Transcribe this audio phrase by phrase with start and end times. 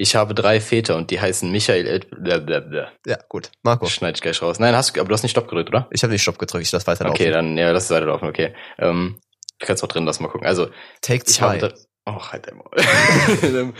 [0.00, 1.86] Ich habe drei Väter und die heißen Michael.
[1.86, 2.92] Ed blablabla.
[3.04, 3.50] Ja, gut.
[3.62, 3.86] Marco.
[3.86, 4.60] Schneid ich gleich raus.
[4.60, 5.88] Nein, hast du, aber du hast nicht Stopp gedrückt, oder?
[5.90, 7.20] Ich habe nicht Stopp gedrückt, ich lass weiterlaufen.
[7.20, 8.54] Okay, dann, ja, lass es weiterlaufen, okay.
[8.78, 9.18] Ähm,
[9.60, 10.46] ich kann es auch drin lassen, mal gucken.
[10.46, 10.68] Also,
[11.02, 11.58] Take ich habe.
[11.58, 11.68] 2.
[11.68, 11.74] da-
[12.06, 12.70] Oh, halt dein Maul.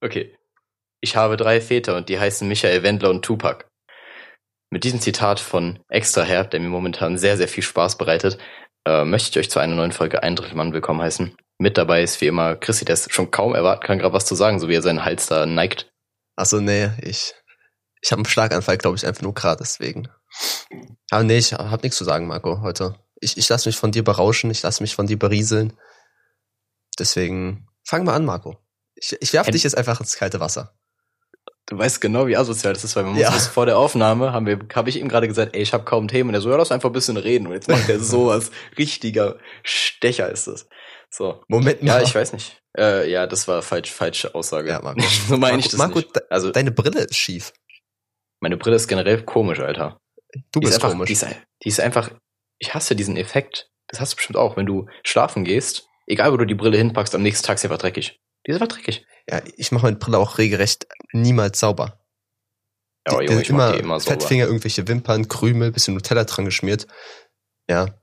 [0.00, 0.34] okay.
[1.02, 3.66] Ich habe drei Väter und die heißen Michael Wendler und Tupac.
[4.70, 8.38] Mit diesem Zitat von Extra Herb, der mir momentan sehr, sehr viel Spaß bereitet,
[8.88, 11.36] äh, möchte ich euch zu einer neuen Folge Ein Drittel Mann willkommen heißen.
[11.60, 14.34] Mit dabei ist wie immer Chrissy, der es schon kaum erwarten kann, gerade was zu
[14.34, 15.92] sagen, so wie er seinen Hals da neigt.
[16.34, 17.34] Achso, nee, ich,
[18.00, 20.08] ich habe einen Schlaganfall, glaube ich, einfach nur gerade deswegen.
[21.10, 22.94] Aber nee, ich habe nichts zu sagen, Marco, heute.
[23.20, 25.74] Ich, ich lasse mich von dir berauschen, ich lasse mich von dir berieseln.
[26.98, 28.56] Deswegen, fang mal an, Marco.
[28.94, 30.74] Ich, ich werfe dich jetzt einfach ins kalte Wasser.
[31.66, 33.30] Du weißt genau, wie asozial das ist, weil man muss Ja.
[33.30, 36.08] bis vor der Aufnahme, haben wir, habe ich ihm gerade gesagt, ey, ich habe kaum
[36.08, 36.30] Themen.
[36.30, 37.46] Und er so, ja, lass einfach ein bisschen reden.
[37.46, 38.50] Und jetzt macht er sowas.
[38.78, 40.66] Richtiger Stecher ist das.
[41.12, 41.42] So.
[41.48, 42.02] Moment Ja, mal.
[42.02, 42.60] ich weiß nicht.
[42.78, 44.68] Äh, ja, das war falsch, falsche Aussage.
[44.70, 45.00] Ja, Marco.
[45.28, 46.16] so meine ich Marco, das Marco, nicht.
[46.16, 47.52] de- Also, Deine Brille ist schief.
[48.40, 49.98] meine Brille ist generell komisch, Alter.
[50.52, 51.08] Du Die bist ist einfach, komisch.
[51.08, 51.26] Die ist,
[51.64, 52.10] die ist einfach,
[52.60, 53.68] ich hasse diesen Effekt.
[53.88, 57.14] Das hast du bestimmt auch, wenn du schlafen gehst, egal wo du die Brille hinpackst,
[57.16, 58.20] am nächsten Tag ist sie einfach dreckig.
[58.46, 59.04] Die ist einfach dreckig.
[59.28, 62.00] ja, ich mache meine Brille auch regelrecht niemals sauber.
[63.08, 64.12] Ja, aber Die- Junge, ich mach die immer sauber.
[64.20, 66.86] Fettfinger, irgendwelche Wimpern, Krümel, bisschen Nutella dran geschmiert.
[67.68, 67.99] Ja,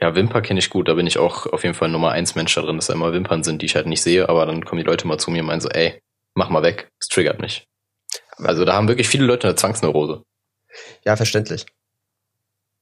[0.00, 2.54] Ja, Wimper kenne ich gut, da bin ich auch auf jeden Fall Nummer eins Mensch
[2.54, 4.80] da drin, dass da immer Wimpern sind, die ich halt nicht sehe, aber dann kommen
[4.80, 6.02] die Leute mal zu mir und meinen so, ey,
[6.34, 7.66] mach mal weg, es triggert mich.
[8.36, 10.24] Also da haben wirklich viele Leute eine Zwangsneurose.
[11.04, 11.66] ja, verständlich.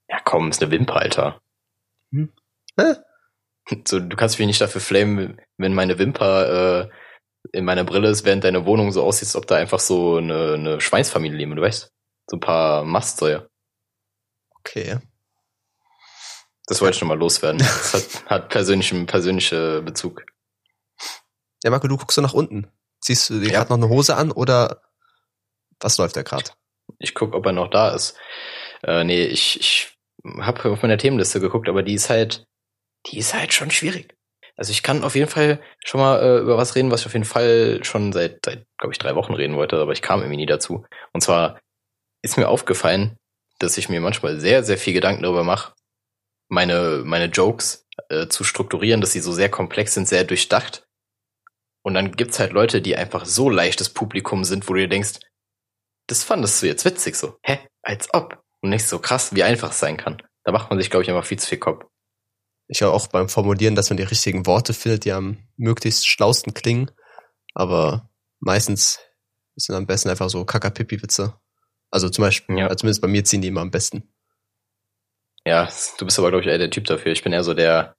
[0.08, 1.40] Ja, komm, ist eine Wimper, Alter.
[2.12, 2.32] Hm.
[2.78, 2.94] Hä?
[3.86, 6.88] So, du kannst mich nicht dafür flamen, wenn meine Wimper äh,
[7.52, 10.54] in meiner Brille ist, während deine Wohnung so aussieht, als ob da einfach so eine,
[10.54, 11.92] eine Schweinsfamilie leben, du weißt?
[12.28, 13.48] So ein paar Mastsäue.
[14.58, 14.98] Okay.
[16.66, 17.58] Das wollte ich schon mal loswerden.
[17.62, 20.24] Das hat, hat persönlichen, persönliche Bezug.
[21.64, 22.68] Ja, Marco, du guckst so nach unten.
[23.00, 23.58] Ziehst du dir Ja.
[23.58, 24.82] gerade noch eine Hose an oder
[25.80, 26.50] was läuft da gerade?
[26.98, 28.16] Ich guck, ob er noch da ist.
[28.84, 29.98] Äh, nee, ich, ich
[30.40, 32.46] habe auf meiner Themenliste geguckt, aber die ist halt,
[33.06, 34.14] die ist halt schon schwierig.
[34.56, 37.14] Also ich kann auf jeden Fall schon mal äh, über was reden, was ich auf
[37.14, 40.36] jeden Fall schon seit, seit glaube ich, drei Wochen reden wollte, aber ich kam irgendwie
[40.36, 40.84] nie dazu.
[41.12, 41.58] Und zwar
[42.22, 43.16] ist mir aufgefallen,
[43.58, 45.72] dass ich mir manchmal sehr, sehr viel Gedanken darüber mache,
[46.52, 50.86] meine, meine Jokes äh, zu strukturieren, dass sie so sehr komplex sind, sehr durchdacht.
[51.82, 55.18] Und dann gibt's halt Leute, die einfach so leichtes Publikum sind, wo du dir denkst,
[56.08, 57.38] das fandest du jetzt witzig so.
[57.42, 57.58] Hä?
[57.82, 58.44] Als ob.
[58.60, 60.22] Und nicht so krass, wie einfach es sein kann.
[60.44, 61.86] Da macht man sich, glaube ich, einfach viel zu viel Kopf.
[62.68, 66.52] Ich höre auch beim Formulieren, dass man die richtigen Worte findet, die am möglichst schlausten
[66.54, 66.90] klingen.
[67.54, 69.00] Aber meistens
[69.56, 71.34] sind am besten einfach so Kakapipi-Witze.
[71.90, 72.64] Also zum Beispiel, Ja.
[72.66, 74.11] also zumindest bei mir ziehen die immer am besten.
[75.46, 77.12] Ja, du bist aber, glaube ich, eher der Typ dafür.
[77.12, 77.94] Ich bin eher so der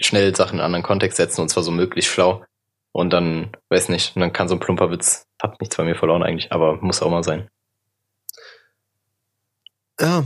[0.00, 2.44] schnell Sachen in einen anderen Kontext setzen und zwar so möglichst schlau.
[2.92, 5.96] Und dann, weiß nicht, und dann kann so ein plumper Witz, hat nichts bei mir
[5.96, 7.48] verloren eigentlich, aber muss auch mal sein.
[10.00, 10.24] Ja.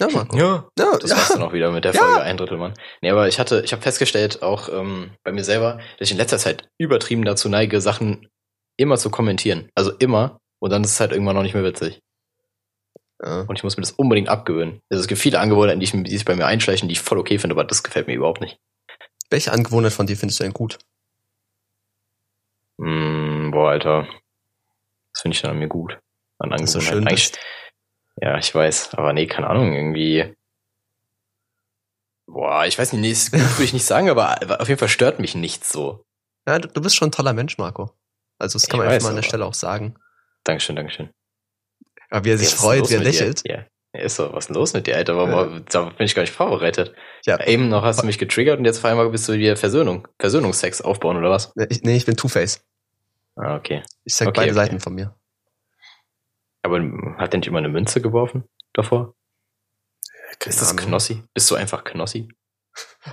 [0.00, 0.36] Ja, Marco.
[0.36, 0.68] Ja.
[0.78, 1.16] Ja, Das ja.
[1.16, 2.00] war's dann auch wieder mit der Ja.
[2.00, 2.74] Folge ein Drittel Mann.
[3.00, 6.16] Nee, aber ich hatte, ich habe festgestellt, auch ähm, bei mir selber, dass ich in
[6.18, 8.28] letzter Zeit übertrieben dazu neige, Sachen
[8.76, 9.70] immer zu kommentieren.
[9.74, 10.40] Also immer.
[10.60, 12.00] Und dann ist es halt irgendwann noch nicht mehr witzig.
[13.24, 13.40] Ja.
[13.42, 14.80] Und ich muss mir das unbedingt abgewöhnen.
[14.90, 17.18] Also es gibt viele Angewohnheiten, die, ich, die sich bei mir einschleichen, die ich voll
[17.18, 18.58] okay finde, aber das gefällt mir überhaupt nicht.
[19.30, 20.78] Welche Angewohnheit von dir findest du denn gut?
[22.76, 24.06] Mm, boah, Alter.
[25.12, 25.98] Das finde ich dann an mir gut.
[26.38, 26.80] An Angewohnheiten.
[26.82, 27.32] schön Eigentlich,
[28.20, 28.94] ja, ich weiß.
[28.94, 30.34] Aber nee, keine Ahnung, irgendwie.
[32.26, 35.18] Boah, ich weiß nicht, nee, das würde ich nicht sagen, aber auf jeden Fall stört
[35.18, 36.04] mich nichts so.
[36.46, 37.90] Ja, du, du bist schon ein toller Mensch, Marco.
[38.38, 39.94] Also das kann Ich man einfach mal an der Stelle auch sagen.
[40.44, 41.10] Dankeschön, Dankeschön.
[42.10, 43.12] Aber wie er sich Ja, freut, wie er mit dir?
[43.12, 43.42] lächelt.
[43.46, 43.64] Ja.
[43.94, 45.16] ja, ist so, was ist denn los mit dir, Alter?
[45.16, 46.94] Warum, Da bin ich gar nicht vorbereitet.
[47.26, 50.06] Ja, Eben noch hast du mich getriggert und jetzt auf einmal bist du wieder Versöhnung,
[50.18, 51.52] Versöhnungsex aufbauen oder was?
[51.56, 52.64] nee, ich, nee, ich bin Two-Face.
[53.36, 53.82] Ah, okay.
[54.04, 54.56] Ich zeig Okay, beide okay.
[54.60, 55.14] Seiten von mir.
[56.62, 56.80] Aber
[57.18, 59.14] hat der nicht immer eine Münze geworfen davor?
[60.46, 60.86] Ist das Ahnung.
[60.86, 61.22] Knossi?
[61.34, 62.28] Bist du einfach Knossi?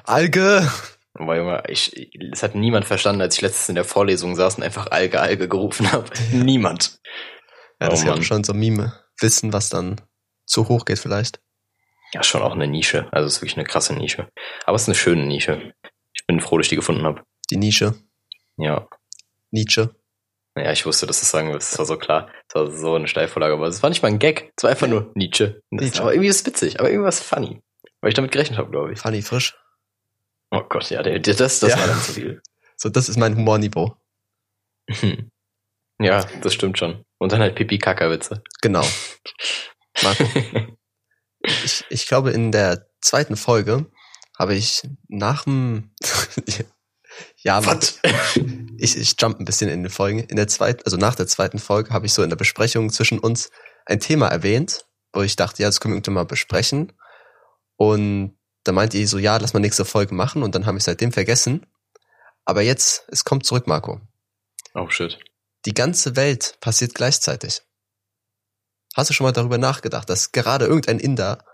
[0.04, 0.70] Alge!
[1.14, 4.64] Weil Junge, ich, das hat niemand verstanden, als ich letztens in der Vorlesung saß und
[4.64, 6.06] einfach Alge, Alge gerufen habe.
[6.32, 7.00] niemand.
[7.82, 8.94] Ja, das Oh ist ja schon so Mime.
[9.20, 10.00] Wissen, was dann
[10.46, 11.42] zu hoch geht vielleicht.
[12.14, 13.08] Ja, schon auch eine Nische.
[13.12, 14.30] Also es ist wirklich eine krasse Nische.
[14.66, 15.74] Aber es ist eine schöne Nische.
[16.14, 17.24] Ich bin froh, dass ich die gefunden habe.
[17.50, 17.96] Die Nische.
[18.58, 18.88] Ja.
[19.50, 19.96] Nietzsche.
[20.58, 21.72] Ja, ich wusste, dass du das sagen wirst.
[21.72, 22.30] Das war so klar.
[22.50, 23.54] Das war so eine Steilvorlage.
[23.54, 24.52] Aber es war nicht mal ein Gag.
[24.58, 25.62] Es war einfach nur Nietzsche.
[25.70, 26.02] Nietzsche.
[26.02, 26.80] Aber irgendwie ist es witzig.
[26.80, 27.62] Aber es funny.
[28.02, 29.00] Weil ich damit gerechnet habe, glaube ich.
[29.00, 29.58] Funny frisch.
[30.52, 31.80] Oh Gott, ja, der, der, das, das Ja.
[31.80, 32.42] war dann zu viel.
[32.76, 33.96] So, das ist mein Humorniveau.
[36.00, 37.06] Ja, das stimmt schon.
[37.22, 38.42] Und dann halt Pipi-Kaka-Witze.
[38.64, 38.84] Genau.
[40.02, 40.24] Marco,
[41.44, 43.86] ich, ich glaube, in der zweiten Folge
[44.40, 45.94] habe ich nach dem,
[47.44, 48.00] Ja, was?
[48.84, 50.22] Ich, ich jump ein bisschen in den Folgen.
[50.22, 53.20] In der zweiten, also nach der zweiten Folge habe ich so in der Besprechung zwischen
[53.20, 53.52] uns
[53.86, 56.92] ein Thema erwähnt, wo ich dachte, ja, das können wir irgendwann mal besprechen.
[57.76, 60.84] Und da meinte ihr so, ja, lass mal nächste Folge machen und dann habe ich
[60.84, 61.68] seitdem vergessen.
[62.44, 64.02] Aber jetzt, es kommt zurück, Marco.
[64.74, 65.20] Oh shit.
[65.66, 67.62] Die ganze Welt passiert gleichzeitig.
[68.96, 71.46] Hast du schon mal darüber nachgedacht, dass gerade irgendein Inder,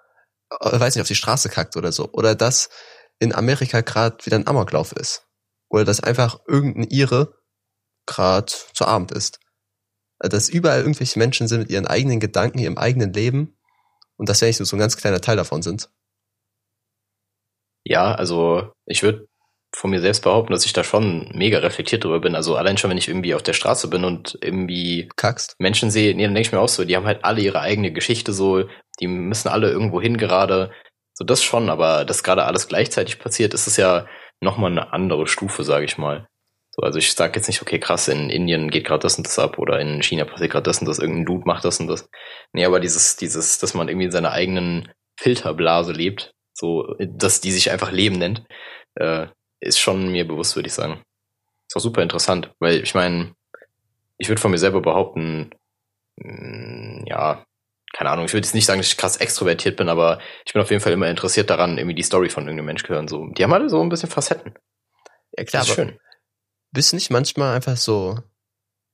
[0.60, 2.70] äh, weiß nicht, auf die Straße kackt oder so, oder dass
[3.20, 5.28] in Amerika gerade wieder ein Amoklauf ist?
[5.70, 7.38] Oder dass einfach irgendein Ire
[8.06, 9.40] gerade zu Abend ist?
[10.20, 13.58] Also, dass überall irgendwelche Menschen sind mit ihren eigenen Gedanken, ihrem eigenen Leben
[14.16, 15.90] und dass wir eigentlich nur so ein ganz kleiner Teil davon sind.
[17.84, 19.27] Ja, also ich würde
[19.76, 22.36] von mir selbst behaupten, dass ich da schon mega reflektiert drüber bin.
[22.36, 25.56] Also allein schon, wenn ich irgendwie auf der Straße bin und irgendwie Kackst.
[25.60, 27.92] Menschen sehe, nee, dann denke ich mir auch so, die haben halt alle ihre eigene
[27.92, 28.68] Geschichte so,
[29.00, 30.72] die müssen alle irgendwo hin gerade.
[31.14, 34.06] So das schon, aber dass gerade alles gleichzeitig passiert, ist es ja
[34.42, 36.28] nochmal eine andere Stufe, sage ich mal.
[36.72, 39.40] So, also ich sage jetzt nicht, okay, krass, in Indien geht gerade das und das
[39.40, 42.08] ab oder in China passiert gerade das und das, irgendein Dude macht das und das.
[42.54, 47.52] Nee, aber dieses, dieses, dass man irgendwie in seiner eigenen Filterblase lebt, so, dass die
[47.52, 48.44] sich einfach Leben nennt,
[48.96, 49.28] äh,
[49.60, 51.04] ist schon mir bewusst, würde ich sagen.
[51.68, 53.36] Ist auch super interessant, weil ich meine,
[54.18, 55.52] ich würde von mir selber behaupten,
[56.18, 57.46] mh, mm, ja,
[57.94, 60.62] keine Ahnung, ich würde jetzt nicht sagen, dass ich krass extrovertiert bin, aber ich bin
[60.62, 63.08] auf jeden Fall immer interessiert daran, irgendwie die Story von irgendeinem Mensch hören.
[63.08, 64.54] So, die haben alle so ein bisschen Facetten.
[65.38, 66.00] Ja klar, das ist schön.
[66.72, 68.20] Bist du nicht manchmal einfach so,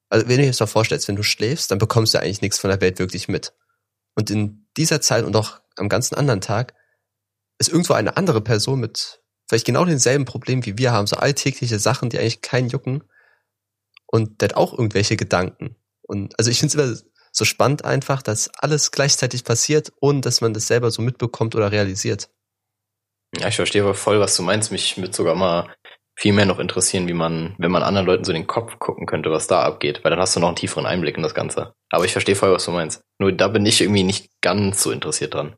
[0.10, 2.60] also wenn du dir das mal vorstellst, wenn du schläfst, dann bekommst du eigentlich nichts
[2.60, 3.54] von der Welt wirklich mit.
[4.16, 6.76] Und in dieser Zeit und auch am ganzen anderen Tag
[7.58, 9.23] ist irgendwo eine andere Person mit
[9.54, 13.04] vielleicht genau denselben Problem wie wir haben, so alltägliche Sachen, die eigentlich keinen jucken.
[14.08, 15.76] Und der hat auch irgendwelche Gedanken.
[16.02, 20.42] Und also ich finde es immer so spannend einfach, dass alles gleichzeitig passiert, ohne dass
[20.42, 22.32] man das selber so mitbekommt oder realisiert.
[23.38, 24.72] Ja, ich verstehe aber voll, was du meinst.
[24.72, 25.72] Mich wird sogar mal
[26.16, 29.06] viel mehr noch interessieren, wie man, wenn man anderen Leuten so in den Kopf gucken
[29.06, 31.76] könnte, was da abgeht, weil dann hast du noch einen tieferen Einblick in das Ganze.
[31.92, 33.04] Aber ich verstehe voll, was du meinst.
[33.20, 35.56] Nur da bin ich irgendwie nicht ganz so interessiert dran.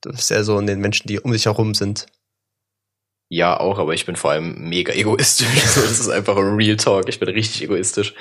[0.00, 2.06] Das ist ja so in den Menschen, die um dich herum sind.
[3.32, 5.48] Ja, auch, aber ich bin vor allem mega egoistisch.
[5.66, 7.08] so, das ist einfach ein Real Talk.
[7.08, 8.14] Ich bin richtig egoistisch.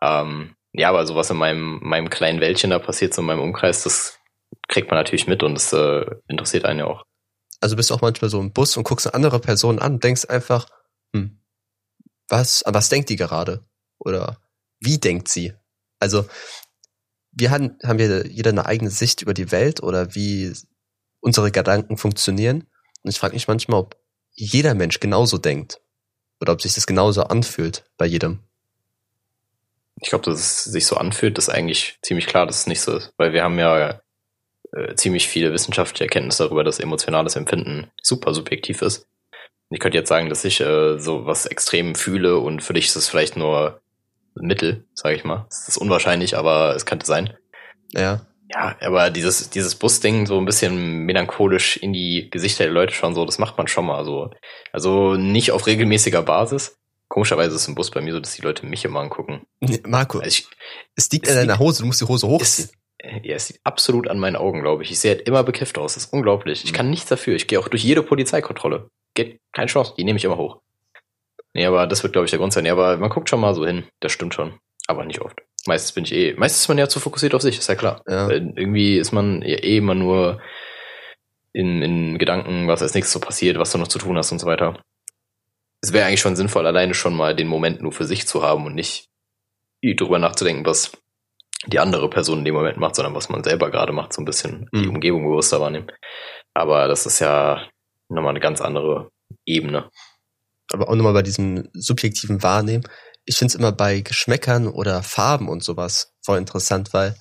[0.00, 3.40] Ähm, ja, aber so was in meinem, meinem kleinen Wäldchen da passiert, so in meinem
[3.40, 4.20] Umkreis, das
[4.68, 7.02] kriegt man natürlich mit und das äh, interessiert einen ja auch.
[7.60, 10.04] Also bist du auch manchmal so im Bus und guckst eine andere Person an und
[10.04, 10.68] denkst einfach,
[11.12, 11.40] hm,
[12.28, 13.64] was, was denkt die gerade?
[13.98, 14.38] Oder
[14.78, 15.54] wie denkt sie?
[15.98, 16.26] Also,
[17.32, 20.52] wir haben, haben wir jeder eine eigene Sicht über die Welt oder wie
[21.20, 22.68] unsere Gedanken funktionieren.
[23.02, 23.96] Und ich frage mich manchmal, ob
[24.36, 25.80] jeder Mensch genauso denkt.
[26.40, 28.40] Oder ob sich das genauso anfühlt bei jedem.
[30.00, 32.96] Ich glaube, dass es sich so anfühlt, ist eigentlich ziemlich klar, dass es nicht so
[32.96, 33.12] ist.
[33.16, 34.00] Weil wir haben ja
[34.72, 39.06] äh, ziemlich viele wissenschaftliche Erkenntnisse darüber, dass emotionales Empfinden super subjektiv ist.
[39.70, 42.96] Ich könnte jetzt sagen, dass ich äh, so was extrem fühle und für dich ist
[42.96, 43.80] es vielleicht nur
[44.34, 45.46] Mittel, sage ich mal.
[45.48, 47.34] Das ist unwahrscheinlich, aber es könnte sein.
[47.92, 48.26] Ja.
[48.48, 53.14] Ja, aber dieses, dieses Busding so ein bisschen melancholisch in die Gesichter der Leute schauen,
[53.14, 54.30] so, das macht man schon mal so.
[54.72, 56.78] Also nicht auf regelmäßiger Basis.
[57.08, 59.46] Komischerweise ist im Bus bei mir so, dass die Leute mich immer angucken.
[59.60, 60.48] Nee, Marco, also ich,
[60.94, 62.68] es liegt es an deiner Hose, du musst die Hose hochziehen.
[62.98, 64.90] Es, ja, es liegt absolut an meinen Augen, glaube ich.
[64.90, 65.94] Ich sehe halt immer bekifft aus.
[65.94, 66.64] Das ist unglaublich.
[66.64, 67.36] Ich kann nichts dafür.
[67.36, 68.90] Ich gehe auch durch jede Polizeikontrolle.
[69.14, 69.94] Geht keine Chance.
[69.96, 70.60] Die nehme ich immer hoch.
[71.52, 72.64] Nee, aber das wird, glaube ich, der Grund sein.
[72.64, 73.86] Nee, aber man guckt schon mal so hin.
[74.00, 74.58] Das stimmt schon.
[74.88, 75.38] Aber nicht oft.
[75.66, 78.02] Meistens bin ich eh, meistens ist man ja zu fokussiert auf sich, ist ja klar.
[78.08, 78.30] Ja.
[78.30, 80.40] irgendwie ist man ja eh immer nur
[81.52, 84.38] in, in Gedanken, was als nächstes so passiert, was du noch zu tun hast und
[84.38, 84.80] so weiter.
[85.80, 88.66] Es wäre eigentlich schon sinnvoll, alleine schon mal den Moment nur für sich zu haben
[88.66, 89.08] und nicht
[89.82, 90.92] drüber nachzudenken, was
[91.66, 94.24] die andere Person in dem Moment macht, sondern was man selber gerade macht, so ein
[94.24, 94.82] bisschen mhm.
[94.82, 95.90] die Umgebung bewusster wahrnehmen.
[96.54, 97.68] Aber das ist ja
[98.08, 99.10] nochmal eine ganz andere
[99.44, 99.90] Ebene.
[100.72, 102.84] Aber auch nochmal bei diesem subjektiven Wahrnehmen
[103.26, 107.16] ich finde es immer bei Geschmäckern oder Farben und sowas voll interessant, weil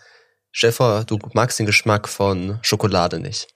[0.52, 3.48] Stefan, du magst den Geschmack von Schokolade nicht.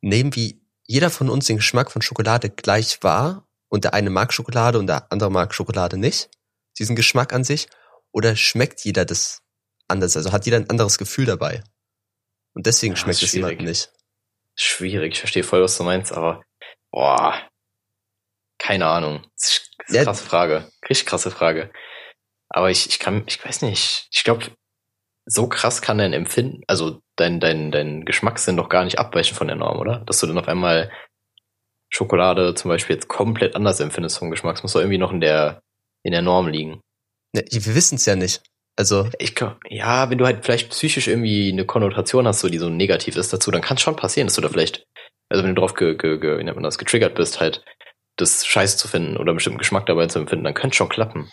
[0.00, 4.32] Nehmen wie jeder von uns den Geschmack von Schokolade gleich wahr und der eine mag
[4.32, 6.30] Schokolade und der andere mag Schokolade nicht,
[6.78, 7.68] diesen Geschmack an sich,
[8.12, 9.42] oder schmeckt jeder das
[9.88, 11.62] anders, also hat jeder ein anderes Gefühl dabei.
[12.54, 13.92] Und deswegen ja, schmeckt es jemand nicht.
[14.54, 16.42] Schwierig, ich verstehe voll, was du meinst, aber
[16.90, 17.48] boah,
[18.58, 19.26] keine Ahnung.
[19.36, 20.72] Das ist eine krasse Frage.
[20.88, 21.70] Richtig krasse Frage.
[22.48, 24.46] Aber ich, ich kann, ich weiß nicht, ich glaube,
[25.26, 29.46] so krass kann dein Empfinden, also dein, dein, dein Geschmackssinn doch gar nicht abweichen von
[29.46, 30.00] der Norm, oder?
[30.06, 30.90] Dass du dann auf einmal
[31.90, 34.56] Schokolade zum Beispiel jetzt komplett anders empfindest vom Geschmack.
[34.56, 35.62] Es muss doch irgendwie noch in der,
[36.02, 36.80] in der Norm liegen.
[37.34, 38.42] Ja, wir wissen es ja nicht.
[38.76, 39.08] Also.
[39.18, 39.34] Ich,
[39.68, 43.32] ja, wenn du halt vielleicht psychisch irgendwie eine Konnotation hast, so die so negativ ist
[43.32, 44.86] dazu, dann kann es schon passieren, dass du da vielleicht,
[45.28, 47.64] also wenn du drauf ge, ge, ge, wie nennt man das, getriggert bist, halt
[48.16, 51.30] das scheiße zu finden oder einen bestimmten Geschmack dabei zu empfinden, dann könnte schon klappen.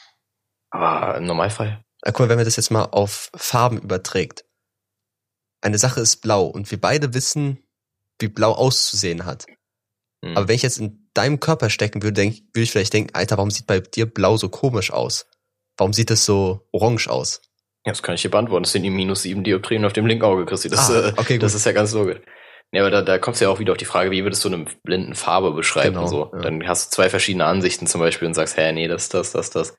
[0.75, 1.83] Aber im Normalfall.
[2.05, 4.45] Ja, guck mal, wenn man das jetzt mal auf Farben überträgt.
[5.61, 7.63] Eine Sache ist blau und wir beide wissen,
[8.19, 9.45] wie blau auszusehen hat.
[10.23, 10.37] Hm.
[10.37, 13.37] Aber wenn ich jetzt in deinem Körper stecken würde, denk, würde ich vielleicht denken, Alter,
[13.37, 15.27] warum sieht bei dir blau so komisch aus?
[15.77, 17.41] Warum sieht es so orange aus?
[17.85, 18.63] Ja, das kann ich dir beantworten.
[18.63, 20.69] Das sind die minus sieben Dioptrien auf dem linken Auge, Christi.
[20.69, 22.19] Das, Ah, äh, okay, das ist ja ganz logisch.
[22.71, 24.49] Ja, aber da, da kommst du ja auch wieder auf die Frage, wie würdest du
[24.49, 25.95] eine blinden Farbe beschreiben?
[25.95, 26.31] Genau, so?
[26.33, 26.41] ja.
[26.41, 29.51] Dann hast du zwei verschiedene Ansichten zum Beispiel und sagst, hä, nee, das, das, das,
[29.51, 29.77] das.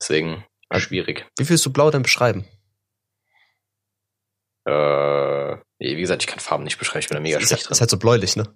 [0.00, 0.44] Deswegen
[0.76, 1.26] schwierig.
[1.38, 2.46] Wie würdest du blau denn beschreiben?
[4.66, 7.70] Äh, wie gesagt, ich kann Farben nicht beschreiben, ich bin da mega ist, schlecht ist
[7.70, 7.80] drin.
[7.80, 8.52] halt so bläulich, ne?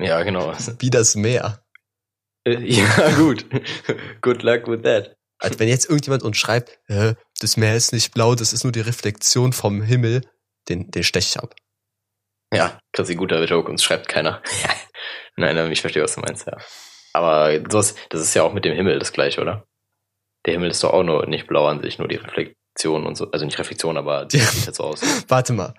[0.00, 0.52] Ja, genau.
[0.78, 1.64] Wie das Meer.
[2.44, 3.46] Äh, ja, gut.
[4.22, 5.16] Good luck with that.
[5.38, 8.72] Also wenn jetzt irgendjemand uns schreibt, Hä, das Meer ist nicht blau, das ist nur
[8.72, 10.22] die Reflexion vom Himmel,
[10.68, 11.54] den, den stech ich ab.
[12.52, 14.42] Ja, Chrissy, guter Joke, uns schreibt keiner.
[15.36, 16.56] nein, nein, ich verstehe, was du meinst, ja.
[17.12, 19.66] Aber sowas, das ist ja auch mit dem Himmel das gleiche, oder?
[20.46, 23.30] Der Himmel ist doch auch nur nicht blau an sich, nur die Reflexion und so.
[23.30, 24.44] Also nicht Reflexion, aber die Ja.
[24.44, 25.00] sieht halt so aus.
[25.28, 25.74] Warte mal.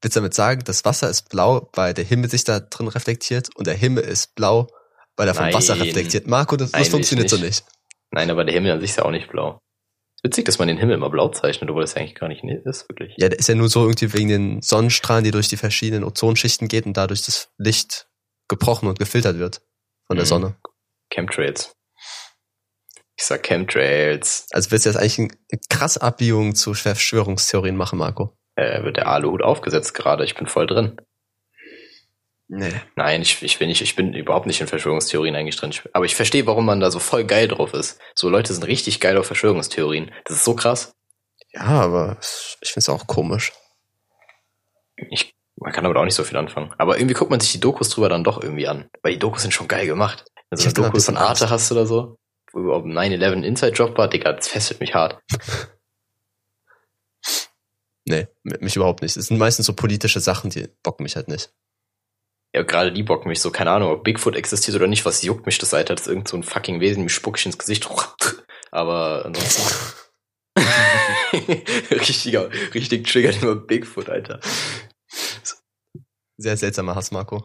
[0.00, 3.54] Willst du damit sagen, das Wasser ist blau, weil der Himmel sich da drin reflektiert
[3.56, 4.68] und der Himmel ist blau,
[5.16, 5.54] weil er vom Nein.
[5.54, 6.26] Wasser reflektiert?
[6.28, 7.46] Marco, das, das funktioniert so nicht.
[7.46, 7.64] nicht.
[8.12, 9.58] Nein, aber der Himmel an sich ist ja auch nicht blau.
[10.22, 13.14] Witzig, dass man den Himmel immer blau zeichnet, obwohl das eigentlich gar nicht ist, wirklich.
[13.18, 16.66] Ja, der ist ja nur so irgendwie wegen den Sonnenstrahlen, die durch die verschiedenen Ozonschichten
[16.68, 18.08] geht und dadurch das Licht
[18.48, 19.60] gebrochen und gefiltert wird
[20.06, 20.28] von der Mhm.
[20.28, 20.56] Sonne.
[21.12, 21.72] Chemtrails.
[23.18, 24.46] Ich sag Chemtrails.
[24.52, 28.36] Also willst du jetzt eigentlich eine krasse Abbiegung zu Verschwörungstheorien machen, Marco?
[28.54, 31.00] Äh, wird der Aluhut aufgesetzt gerade, ich bin voll drin.
[32.46, 32.72] Nee.
[32.94, 35.74] Nein, ich, ich bin nicht, ich bin überhaupt nicht in Verschwörungstheorien eigentlich drin.
[35.92, 38.00] Aber ich verstehe, warum man da so voll geil drauf ist.
[38.14, 40.12] So Leute sind richtig geil auf Verschwörungstheorien.
[40.24, 40.94] Das ist so krass.
[41.52, 43.52] Ja, aber ich finde es auch komisch.
[45.10, 46.72] Ich, man kann damit auch nicht so viel anfangen.
[46.78, 48.88] Aber irgendwie guckt man sich die Dokus drüber dann doch irgendwie an.
[49.02, 50.24] Weil die Dokus sind schon geil gemacht.
[50.50, 52.17] Also hab da eine ein Doku von Arte hast oder so,
[52.52, 55.20] überhaupt 9-11 Inside Job war, Digga, das fesselt mich hart.
[58.10, 59.18] Nee, mich überhaupt nicht.
[59.18, 61.52] Es sind meistens so politische Sachen, die bocken mich halt nicht.
[62.54, 65.44] Ja, gerade die bocken mich so, keine Ahnung, ob Bigfoot existiert oder nicht, was juckt
[65.44, 65.94] mich das, Alter?
[65.94, 67.86] Das ist irgend so ein fucking Wesen, mir spuck ich ins Gesicht.
[68.70, 69.62] Aber ansonsten.
[71.90, 74.40] Richtiger, richtig triggert immer Bigfoot, Alter.
[76.38, 77.44] Sehr seltsamer Hass, Marco.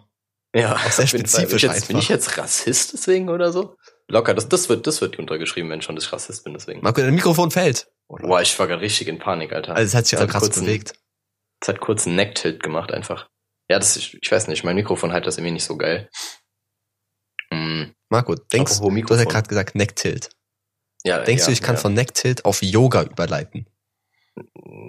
[0.56, 3.76] Ja, Auch sehr spezifisch bin ich, jetzt, bin ich jetzt Rassist deswegen oder so?
[4.14, 6.82] Locker, das, das wird, das wird untergeschrieben, wenn schon, dass ich Rassist bin deswegen.
[6.82, 7.88] Marco, dein Mikrofon fällt.
[8.08, 9.76] Boah, ich war gerade richtig in Panik, Alter.
[9.76, 10.94] Also es hat sich auch krass bewegt.
[11.60, 13.28] Es hat kurz einen Necktilt gemacht einfach.
[13.70, 16.10] Ja, das ist, ich weiß nicht, mein Mikrofon halt das irgendwie nicht so geil.
[17.52, 20.30] Hm, Marco, denkst Apropos du, hast ja gerade gesagt Necktilt.
[21.04, 21.82] ja, Denkst ja, du, ich kann ja.
[21.82, 23.66] von Necktilt auf Yoga überleiten?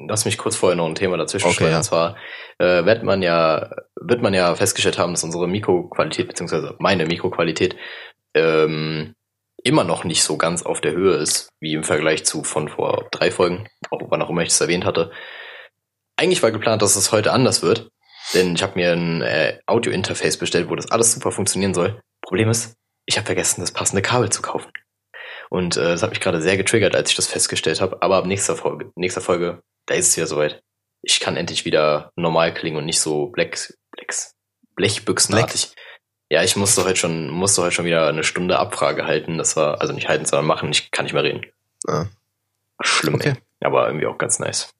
[0.08, 1.78] Lass mich kurz vorher noch ein Thema dazwischen Okay, ja.
[1.78, 2.16] Und zwar
[2.58, 7.76] äh, wird man ja, wird man ja festgestellt haben, dass unsere Mikroqualität, beziehungsweise meine Mikroqualität,
[8.34, 9.14] ähm,
[9.62, 13.08] immer noch nicht so ganz auf der Höhe ist, wie im Vergleich zu von vor
[13.10, 15.10] drei Folgen, auch wann auch immer ich das erwähnt hatte.
[16.16, 17.88] Eigentlich war geplant, dass es heute anders wird,
[18.34, 22.00] denn ich habe mir ein äh, Audio-Interface bestellt, wo das alles super funktionieren soll.
[22.22, 22.76] Problem ist,
[23.06, 24.70] ich habe vergessen, das passende Kabel zu kaufen.
[25.50, 28.02] Und äh, das hat mich gerade sehr getriggert, als ich das festgestellt habe.
[28.02, 30.62] Aber ab nächster Folge, nächster Folge, da ist es wieder soweit.
[31.02, 33.58] Ich kann endlich wieder normal klingen und nicht so Black,
[33.92, 34.34] Blacks,
[34.74, 35.74] Blechbüchsenartig.
[36.30, 39.38] Ja, ich musste heute schon, musste heute schon wieder eine Stunde Abfrage halten.
[39.38, 40.70] Das war, also nicht halten, sondern machen.
[40.70, 41.46] Ich kann nicht mehr reden.
[41.86, 42.06] Ah.
[42.82, 43.34] Schlimm, Okay.
[43.60, 43.66] ey.
[43.66, 44.74] Aber irgendwie auch ganz nice.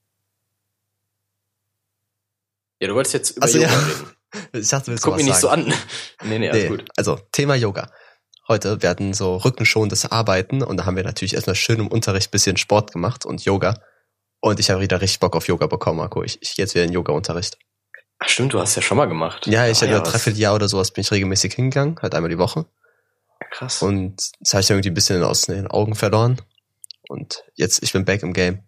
[2.81, 3.79] Ja, du wolltest jetzt über Ach so, Yoga ja.
[3.79, 4.11] reden.
[4.53, 5.73] Ich dachte, du Guck mich nicht so an.
[6.25, 6.85] nee, nee, alles Nee, gut.
[6.97, 7.89] Also, Thema Yoga.
[8.49, 12.57] Heute werden so rückenschonendes Arbeiten und da haben wir natürlich erstmal schön im Unterricht bisschen
[12.57, 13.81] Sport gemacht und Yoga.
[14.41, 16.25] Und ich habe wieder richtig Bock auf Yoga bekommen, Marco.
[16.25, 17.59] Ich, ich gehe jetzt wieder in Yoga-Unterricht.
[18.25, 19.47] Ach stimmt, du hast ja schon mal gemacht.
[19.47, 22.15] Ja, ich Ah, habe ja was- dreiviertel Jahr oder sowas bin ich regelmäßig hingegangen, halt
[22.15, 22.65] einmal die Woche.
[23.51, 23.83] Krass.
[23.83, 26.41] Und das habe ich irgendwie ein bisschen aus den Augen verloren.
[27.09, 28.63] Und jetzt, ich bin back im Game.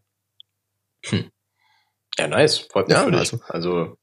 [2.19, 2.59] Ja, nice.
[2.59, 3.21] Freut mich Ja, für dich.
[3.21, 3.97] also- Also,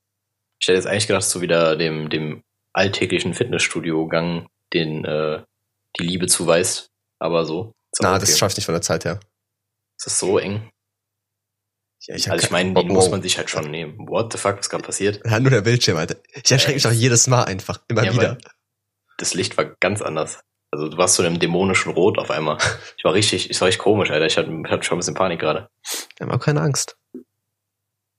[0.60, 2.44] ich hätte jetzt eigentlich gedacht, du wieder dem, dem
[2.74, 5.44] alltäglichen Fitnessstudio-Gang den, äh,
[6.00, 6.90] die Liebe zuweist.
[7.20, 7.74] Aber so.
[8.00, 8.38] Na, das okay.
[8.40, 9.20] schaffe ich nicht von der Zeit her.
[9.98, 10.70] Ist das so eng?
[12.08, 13.12] Ja, hab also ich meine, den muss wow.
[13.12, 13.98] man sich halt schon nehmen.
[14.10, 15.22] What the fuck, was gerade passiert?
[15.26, 16.16] Ja, nur der Bildschirm, Alter.
[16.34, 18.30] Ich erschrecke mich Ja, doch jedes Mal einfach, immer Ja, wieder.
[18.32, 18.40] aber
[19.18, 20.40] Das Licht war ganz anders.
[20.72, 22.58] Also du warst so in einem dämonischen Rot auf einmal.
[22.98, 24.26] Ich war richtig, ich war richtig komisch, Alter.
[24.26, 25.70] Ich hatte, ich hatte schon ein bisschen Panik gerade.
[25.84, 26.98] Ich habe auch keine Angst.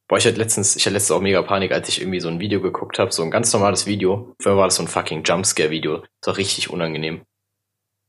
[0.08, 2.38] Boah, ich hatte letztens, ich hatte letztens auch mega Panik, als ich irgendwie so ein
[2.38, 4.34] Video geguckt habe, so ein ganz normales Video.
[4.40, 5.98] Vorher war das so ein fucking Jumpscare-Video.
[6.20, 7.22] Das war richtig unangenehm.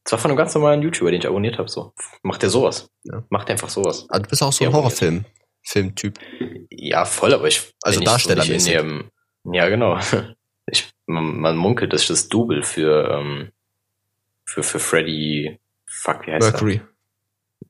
[0.03, 1.69] Das war von einem ganz normalen YouTuber, den ich abonniert habe.
[1.69, 1.93] So.
[2.21, 2.89] Macht der sowas?
[3.03, 3.23] Ja.
[3.29, 4.05] Macht der einfach sowas.
[4.09, 5.25] Aber du bist auch so ein Ja, Horrorfilm,
[5.65, 6.19] Filmtyp.
[6.69, 7.73] Ja, voll, aber ich.
[7.81, 8.73] Also darstellermäßig.
[8.73, 9.09] dem-
[9.51, 9.99] Ja, genau.
[10.67, 13.51] Ich, man, man munkelt, dass das Double für, ähm,
[14.47, 16.81] für, für Freddie, fuck, wie heißt Mercury.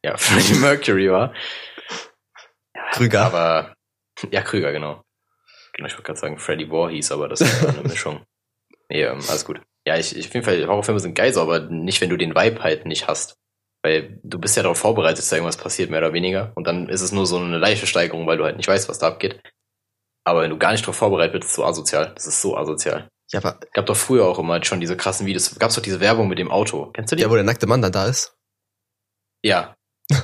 [0.01, 0.11] er?
[0.11, 1.33] Ja, Freddie Mercury war.
[2.93, 3.25] Krüger.
[3.25, 3.75] Aber,
[4.31, 5.03] ja, Krüger, genau.
[5.73, 8.21] Genau, ich wollte gerade sagen, Freddy Voorhees, aber das ist eine Mischung.
[8.87, 9.59] Nee, ähm, alles gut.
[9.85, 12.61] Ja, ich, ich auf jeden Fall, Horrorfilme sind geil, aber nicht, wenn du den Vibe
[12.63, 13.35] halt nicht hast.
[13.85, 16.51] Weil du bist ja darauf vorbereitet, dass da irgendwas passiert, mehr oder weniger.
[16.55, 18.97] Und dann ist es nur so eine leichte Steigerung, weil du halt nicht weißt, was
[18.97, 19.39] da abgeht.
[20.23, 22.11] Aber wenn du gar nicht darauf vorbereitet bist, ist es so asozial.
[22.15, 23.07] Das ist so asozial.
[23.31, 25.59] Ja, aber Gab doch früher auch immer schon diese krassen Videos.
[25.59, 26.87] Gab's doch diese Werbung mit dem Auto.
[26.93, 27.21] Kennst du die?
[27.21, 28.35] ja, wo der nackte Mann dann da ist.
[29.43, 29.75] ja,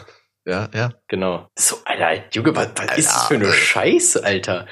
[0.44, 0.94] Ja, ja.
[1.08, 1.48] genau.
[1.56, 3.52] So, Alter, Junge, was, was ist das für eine.
[3.52, 4.68] Scheiße, Alter?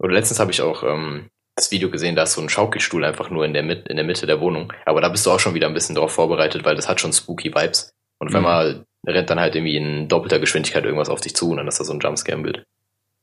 [0.00, 3.30] Oder letztens habe ich auch ähm, das Video gesehen, da ist so ein Schaukelstuhl einfach
[3.30, 4.72] nur in der, Mit in der Mitte der Wohnung.
[4.84, 7.12] Aber da bist du auch schon wieder ein bisschen drauf vorbereitet, weil das hat schon
[7.12, 7.94] spooky Vibes.
[8.18, 8.36] Und Mhm.
[8.36, 11.78] einmal rennt dann halt irgendwie in doppelter Geschwindigkeit irgendwas auf dich zu und dann ist
[11.78, 12.64] da so ein Jumpscare-Bild.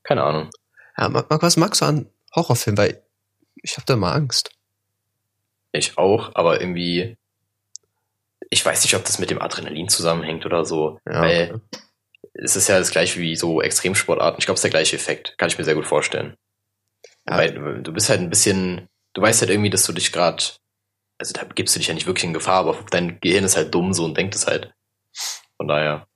[0.03, 0.49] Keine Ahnung.
[0.97, 2.77] Ja, Marc, Marc, was magst du an Horrorfilmen?
[2.77, 3.01] Weil
[3.63, 4.51] ich hab da mal Angst.
[5.73, 7.17] Ich auch, aber irgendwie,
[8.49, 10.99] ich weiß nicht, ob das mit dem Adrenalin zusammenhängt oder so.
[11.05, 11.21] Ja.
[11.21, 11.61] Weil
[12.33, 14.39] es ist ja das gleiche wie so Extremsportarten.
[14.39, 15.37] Ich glaube, es ist der gleiche Effekt.
[15.37, 16.35] Kann ich mir sehr gut vorstellen.
[17.31, 17.37] Ja.
[17.37, 20.43] Weil du bist halt ein bisschen, du weißt halt irgendwie, dass du dich gerade,
[21.17, 23.73] also da gibst du dich ja nicht wirklich in Gefahr, aber dein Gehirn ist halt
[23.73, 24.73] dumm so und denkt es halt.
[25.57, 26.07] Von daher.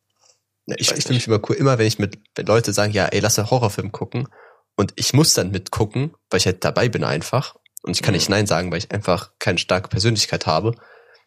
[0.68, 2.74] Ja, Ich ich weiß ich finde mich immer cool, immer wenn ich mit, wenn Leute
[2.74, 4.28] sagen, ja, ey, lass einen Horrorfilm gucken
[4.76, 8.18] und ich muss dann mitgucken, weil ich halt dabei bin einfach und ich kann Mhm.
[8.18, 10.76] nicht Nein sagen, weil ich einfach keine starke Persönlichkeit habe,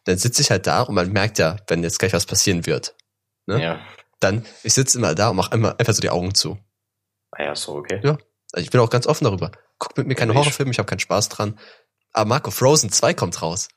[0.04, 2.94] dann sitze ich halt da und man merkt ja, wenn jetzt gleich was passieren wird.
[3.46, 3.62] Ne?
[3.62, 3.80] Ja.
[4.20, 6.58] Dann, ich sitze immer da und mache immer einfach so die Augen zu.
[7.30, 8.00] Ah ja, so, okay.
[8.02, 8.18] Ja.
[8.52, 9.52] Also ich bin auch ganz offen darüber.
[9.78, 11.58] Guck mit mir keine Horrorfilme, ich habe keinen Spaß dran.
[12.12, 13.68] Aber Marco, Frozen 2 kommt raus.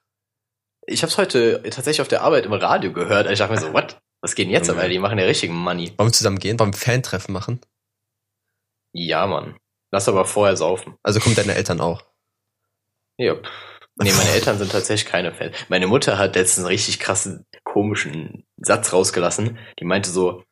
[0.88, 3.30] Ich habe es heute tatsächlich auf der Arbeit im Radio gehört.
[3.30, 4.02] Ich dachte mir so, what?
[4.22, 4.76] Was geht denn jetzt ab?
[4.76, 4.84] Junge.
[4.84, 5.94] Weil die machen ja richtigen Money.
[5.98, 6.60] Wollen wir zusammen gehen?
[6.60, 7.62] Wollen wir ein Fan-Treffen machen?
[8.94, 9.58] Ja, Mann.
[9.92, 10.96] Lass aber vorher saufen.
[11.04, 12.04] Also kommen deine Eltern auch.
[13.18, 13.36] Ja.
[13.98, 15.56] Nee, meine Eltern sind tatsächlich keine Fans.
[15.70, 19.60] Meine Mutter hat letztens einen richtig krassen, komischen Satz rausgelassen.
[19.80, 20.44] Die meinte so,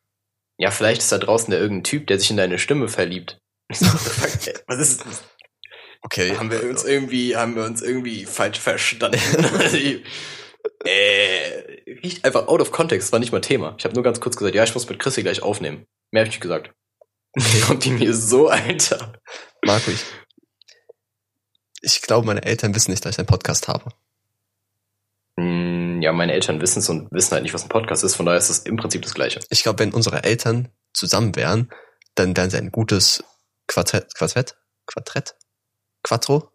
[0.58, 3.40] ja, vielleicht ist da draußen der irgendein Typ, der sich in deine Stimme verliebt.
[3.70, 5.24] Was ist das?
[6.02, 6.36] Okay.
[6.36, 9.18] Haben wir uns irgendwie, haben wir uns irgendwie falsch verstanden?
[10.84, 13.74] äh, riecht einfach out of context, war nicht mal Thema.
[13.78, 15.86] Ich habe nur ganz kurz gesagt, ja, ich muss mit Chrissy gleich aufnehmen.
[16.10, 16.72] Mehr habe ich nicht gesagt.
[17.66, 19.12] Kommt die mir so, Alter.
[19.64, 20.04] Marco, ich,
[21.80, 23.90] ich glaube, meine Eltern wissen nicht, dass ich einen Podcast habe.
[25.38, 28.26] Hm, Ja, meine Eltern wissen es und wissen halt nicht, was ein Podcast ist, von
[28.26, 29.40] daher ist es im Prinzip das Gleiche.
[29.50, 31.70] Ich glaube, wenn unsere Eltern zusammen wären,
[32.14, 33.22] dann wären sie ein gutes
[33.68, 35.36] Quartett, Quartett, Quartett,
[36.02, 36.50] Quattro,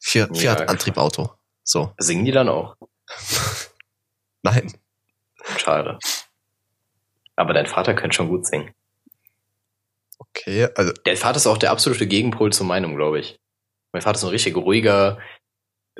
[0.00, 1.32] Vier, Ja, Fiat Antriebauto.
[1.64, 2.76] So, Singen die dann auch?
[4.42, 4.72] nein.
[5.58, 5.98] Schade.
[7.36, 8.72] Aber dein Vater könnte schon gut singen.
[10.18, 13.38] Okay, also Der Vater ist auch der absolute Gegenpol zu meinem, glaube ich.
[13.92, 15.18] Mein Vater ist ein richtig ruhiger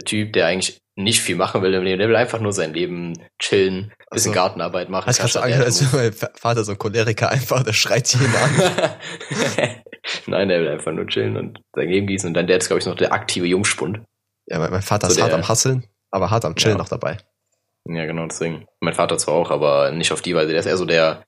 [0.05, 1.75] Typ, der eigentlich nicht viel machen will.
[1.75, 1.99] im Leben.
[1.99, 5.07] Der will einfach nur sein Leben chillen, bisschen Also, Gartenarbeit machen.
[5.09, 9.81] hast du angehört, als mein Vater so ein Choleriker einfach, der schreit jeden an.
[10.27, 12.29] Nein, der will einfach nur chillen und sein Leben gießen.
[12.29, 14.01] Und dein Dad ist, glaube ich, noch der aktive Jungspund.
[14.47, 16.83] Ja, mein, Vater So ist hart der- am Hasseln, aber hart am Chillen Ja.
[16.83, 17.19] noch dabei.
[17.87, 18.67] Ja, genau, deswegen.
[18.81, 20.51] Mein Vater zwar auch, aber nicht auf die Weise.
[20.51, 21.25] Der ist eher so der,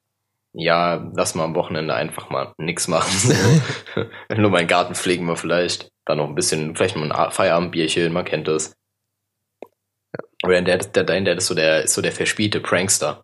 [0.52, 3.10] ja, lass mal am Wochenende einfach mal nix machen.
[4.36, 5.90] Nur meinen Garten pflegen wir vielleicht.
[6.06, 8.74] Dann noch ein bisschen, vielleicht mal ein Feierabendbierchen, man kennt das.
[10.42, 13.22] Aber der, der, dein Dad ist so der, ist so der verspielte Prankster.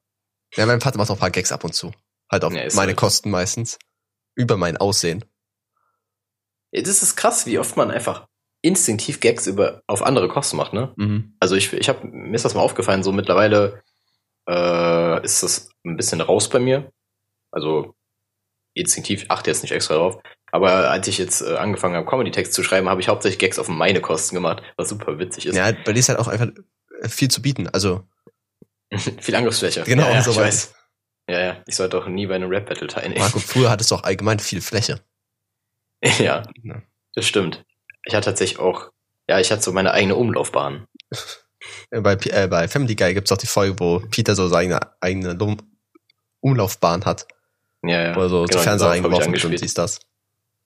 [0.54, 1.92] Ja, mein Vater macht auch ein paar Gags ab und zu.
[2.30, 3.78] Halt auf Ja, meine halt- Kosten meistens.
[4.34, 5.24] Über mein Aussehen.
[6.72, 8.26] Das ist krass, wie oft man einfach
[8.62, 10.92] instinktiv Gags über, auf andere Kosten macht, ne?
[10.96, 11.36] Mhm.
[11.40, 13.82] Also ich, ich hab, mir ist das mal aufgefallen, so mittlerweile
[14.48, 16.90] äh, ist das ein bisschen raus bei mir.
[17.50, 17.94] Also
[18.74, 20.18] instinktiv achte jetzt nicht extra drauf.
[20.52, 23.68] Aber als ich jetzt äh, angefangen habe, Comedy-Text zu schreiben, habe ich hauptsächlich Gags auf
[23.68, 25.56] meine Kosten gemacht, was super witzig ist.
[25.56, 26.48] Ja, bei dir ist halt auch einfach
[27.08, 27.68] viel zu bieten.
[27.68, 28.04] Also,
[29.20, 29.82] Viel Angriffsfläche.
[29.84, 30.46] Genau, ja, ja, so ich weit.
[30.46, 30.74] weiß.
[31.28, 33.20] Ja, ja, ich sollte auch nie bei einem Rap-Battle teilnehmen.
[33.20, 35.00] Marco, früher hattest du auch allgemein viel Fläche.
[36.18, 36.82] ja, Ja.
[37.14, 37.64] das stimmt.
[38.04, 38.90] Ich hatte tatsächlich auch,
[39.28, 40.86] ja, ich hatte so meine eigene Umlaufbahn.
[41.90, 45.36] Äh, Bei, äh, bei Family Guy gibt's auch die Folge, wo Peter so seine eigene
[46.40, 47.26] Umlaufbahn hat,
[47.82, 48.16] Ja, ja.
[48.16, 50.00] wo er so Genau, Fernseher reingeworfen wird und siehst das.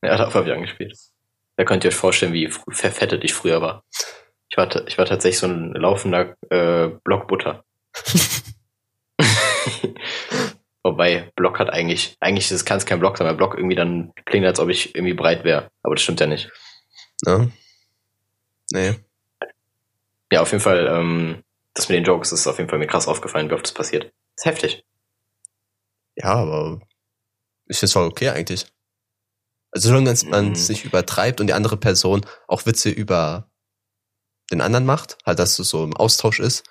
[0.02, 0.98] Ja, darauf habe ich angespielt.
[1.56, 3.84] Da könnt ihr euch vorstellen, wie verfettet ich früher war.
[4.50, 7.64] Ich war, ich war tatsächlich so ein laufender äh, Block Butter.
[10.82, 14.12] Wobei Block hat eigentlich, eigentlich ist- kann es kein Block sein, weil Block irgendwie dann
[14.24, 15.70] klingt, als ob ich irgendwie breit wäre.
[15.82, 16.50] Aber das stimmt ja nicht.
[17.26, 17.52] Ne?
[18.72, 18.94] Nee.
[20.32, 21.42] Ja, auf jeden Fall, ähm,
[21.74, 24.12] das mit den Jokes ist auf jeden Fall mir krass aufgefallen, wie oft das passiert.
[24.36, 24.84] ist heftig.
[26.16, 26.80] Ja, aber
[27.66, 28.66] ich finde es voll okay eigentlich.
[29.72, 30.52] Also solange man Mhm.
[30.52, 33.50] es nicht übertreibt und die andere Person auch Witze über
[34.50, 36.64] den anderen macht, halt, dass es so im Austausch ist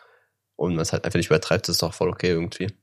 [0.55, 2.75] und man es halt einfach nicht übertreibt, ist doch voll okay irgendwie.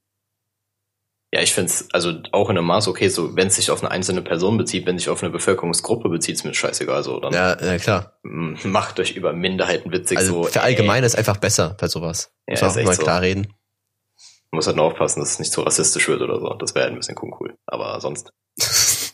[1.32, 3.82] Ja, ich finde es also auch in einem Maß okay, so wenn es sich auf
[3.82, 7.18] eine einzelne Person bezieht, wenn sich auf eine Bevölkerungsgruppe bezieht, ist mir scheißegal so.
[7.20, 8.18] Dann Ja, ja klar.
[8.22, 10.48] macht euch über Minderheiten witzig Also so.
[10.50, 12.32] für allgemein ist einfach besser bei sowas.
[12.46, 13.02] Ja, Muss man auch mal so.
[13.02, 13.52] klar reden.
[14.52, 16.54] Muss halt nur aufpassen, dass es nicht so rassistisch wird oder so.
[16.54, 17.56] Das wäre halt ein bisschen uncool.
[17.66, 18.32] Aber sonst.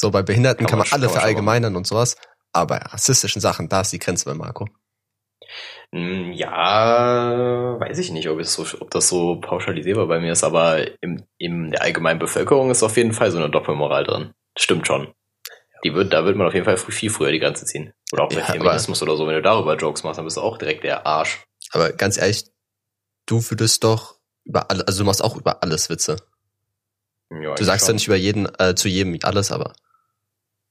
[0.00, 2.14] So, bei Behinderten Kann kann, man man alle man verallgemeinern und sowas.
[2.52, 4.68] Aber bei rassistischen Sachen, da ist die Grenze bei Marco.
[5.92, 10.86] Mm, Ja, weiß ich nicht, ob, so, ob das so pauschalisierbar bei mir ist, aber
[11.02, 14.34] im, in der allgemeinen Bevölkerung ist auf jeden Fall so eine Doppelmoral drin.
[14.56, 15.14] Stimmt schon.
[15.84, 17.92] Die wird, da wird man auf jeden Fall viel früher die Grenze ziehen.
[18.12, 20.40] Oder auch bei Ja, Feminismus oder so, wenn du darüber Jokes machst, dann bist du
[20.40, 21.44] auch direkt der Arsch.
[21.70, 22.44] Aber ganz ehrlich,
[23.26, 26.16] du würdest doch über alle, also du machst auch über alles Witze.
[27.30, 29.74] Ja, Du sagst ja nicht über jeden, äh, zu jedem alles, aber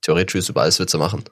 [0.01, 1.23] theoretisch du über alles Witze machen.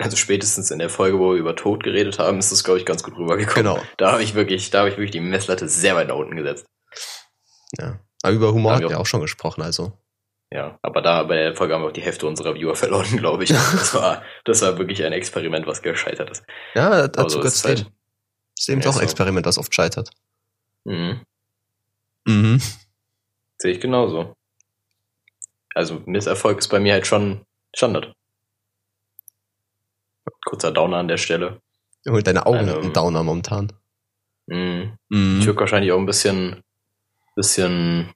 [0.00, 2.86] Also spätestens in der Folge, wo wir über Tod geredet haben, ist das, glaube ich,
[2.86, 3.74] ganz gut rübergekommen.
[3.74, 3.82] Genau.
[3.98, 6.66] Da habe ich wirklich, da habe ich wirklich die Messlatte sehr weit nach unten gesetzt.
[7.78, 8.00] Ja.
[8.22, 9.92] Aber über Humor haben wir auch- auch schon gesprochen, also.
[10.52, 13.44] Ja, aber da bei der Folge haben wir auch die Hälfte unserer Viewer verloren, glaube
[13.44, 13.50] ich.
[13.72, 16.44] Das war, das war wirklich ein Experiment, was gescheitert ist.
[16.74, 17.92] Ja, dazu Also, gehört es das ist halt-
[18.78, 19.02] ist Ja, auch ein.
[19.04, 20.10] Experiment, das oft scheitert.
[20.84, 21.20] Mhm.
[22.26, 22.60] Mhm.
[23.58, 24.34] Sehe ich genauso.
[25.74, 27.44] Also Misserfolg ist bei mir halt schon
[27.76, 28.12] Standard.
[30.44, 31.60] Kurzer Downer an der Stelle.
[32.04, 33.72] Junge, deine Augen Ähm, ein Downer momentan.
[34.46, 34.96] Mhm.
[35.08, 35.38] Mhm.
[35.40, 36.62] Ich wirke wahrscheinlich auch ein bisschen,
[37.36, 38.12] bisschen,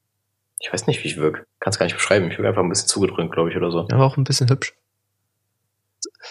[0.58, 1.46] ich weiß nicht, wie ich wirke.
[1.60, 2.30] Kann es gar nicht beschreiben.
[2.30, 3.86] Ich wirke einfach ein bisschen zugedrückt, glaube ich, oder so.
[3.88, 4.72] Ja, aber auch ein bisschen hübsch.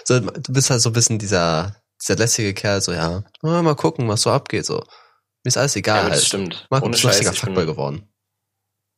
[0.04, 3.76] So, du bist halt so ein bisschen dieser, dieser lässige Kerl, so, ja, ah, mal
[3.76, 4.76] gucken, was so abgeht, so.
[4.76, 6.00] Mir ist alles egal.
[6.00, 6.28] aber das halt.
[6.28, 6.68] stimmt.
[6.70, 8.08] Marco, Ohne bist ein lustiger Fuckboy geworden.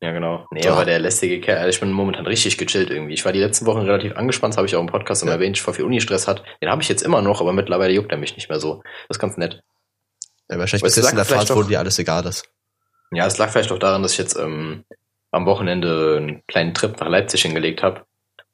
[0.02, 0.46] Ja, genau.
[0.52, 3.14] Nee, aber der lästige Kerl, also ich bin momentan richtig gechillt irgendwie.
[3.14, 5.38] Ich war die letzten Wochen relativ angespannt, das habe ich auch im Podcast immer Ja.
[5.38, 6.44] erwähnt, ich voll viel Uni-Stress hat.
[6.62, 8.84] Den habe ich jetzt immer noch, aber mittlerweile juckt er mich nicht mehr so.
[9.08, 9.62] Das ist ganz nett.
[10.50, 12.48] Ja, wahrscheinlich bist du, jetzt in der Phase, wo doch- dir alles egal ist.
[13.12, 14.84] Ja, es lag vielleicht auch daran, dass ich jetzt ähm,
[15.32, 18.02] am Wochenende einen kleinen Trip nach Leipzig hingelegt habe.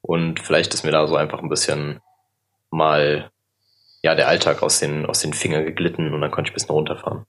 [0.00, 2.00] Und vielleicht ist mir da so einfach ein bisschen
[2.70, 3.30] mal
[4.02, 6.70] ja der Alltag aus den, aus den Fingern geglitten und dann konnte ich ein bisschen
[6.70, 7.24] runterfahren.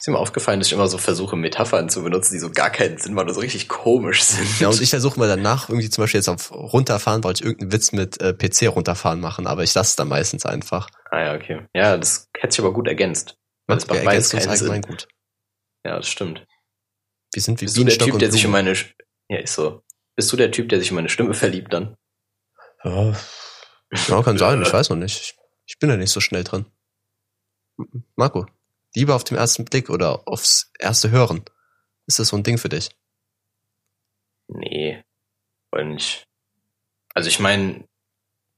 [0.00, 2.96] Ist mir aufgefallen, dass ich immer so versuche, Metaphern zu benutzen, die so gar keinen
[2.96, 4.58] Sinn machen oder so richtig komisch sind.
[4.58, 7.72] Ja, und ich versuche mal danach irgendwie zum Beispiel jetzt auf runterfahren, wollte ich irgendeinen
[7.72, 10.88] Witz mit äh, PC runterfahren machen, aber ich lasse es dann meistens einfach.
[11.10, 11.66] Ah ja, okay.
[11.74, 13.36] Ja, das hätte sich aber gut ergänzt.
[13.66, 14.80] Weil es macht beides keinen Sinn.
[14.80, 15.06] gut.
[15.84, 16.46] Ja, das stimmt.
[17.34, 18.94] Wir sind wie Bist du der Typ, der sich in meine, Sch-
[19.28, 19.82] ja, ist so.
[20.16, 21.94] Bist du der Typ, der sich in meine Stimme verliebt dann?
[22.84, 23.12] Ja,
[24.08, 25.20] ja kann sein, ich weiß noch nicht.
[25.20, 26.64] Ich, ich bin da nicht so schnell dran.
[28.16, 28.46] Marco,
[28.94, 31.44] Liebe auf den ersten Blick oder aufs erste Hören.
[32.06, 32.90] Ist das so ein Ding für dich?
[34.48, 35.02] Nee,
[35.72, 36.26] voll nicht.
[37.14, 37.84] Also ich meine,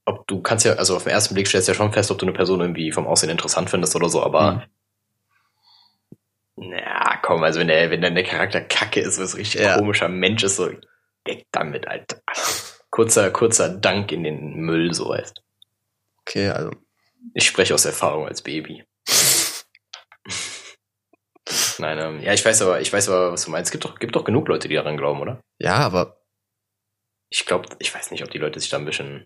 [0.05, 2.19] ob du kannst ja, also auf den ersten Blick stellst du ja schon fest, ob
[2.19, 4.53] du eine Person irgendwie vom Aussehen interessant findest oder so, aber
[6.57, 6.71] Mhm.
[6.73, 9.77] na komm, also wenn der, wenn dann der Charakter kacke ist, was richtig Ja.
[9.79, 10.71] komischer Mensch ist, so
[11.25, 12.21] weg damit, Alter.
[12.91, 15.43] Kurzer, kurzer Dank in den Müll, so heißt.
[16.21, 16.71] Okay, also.
[17.35, 18.85] Ich spreche aus Erfahrung als Baby.
[21.79, 23.69] Nein, ähm, ja, ich weiß aber, ich weiß aber, was du meinst.
[23.69, 25.41] Es gibt doch, gibt doch genug Leute, die daran glauben, oder?
[25.59, 26.23] Ja, aber
[27.31, 29.25] Ich glaube, ich weiß nicht, ob die Leute sich da ein bisschen,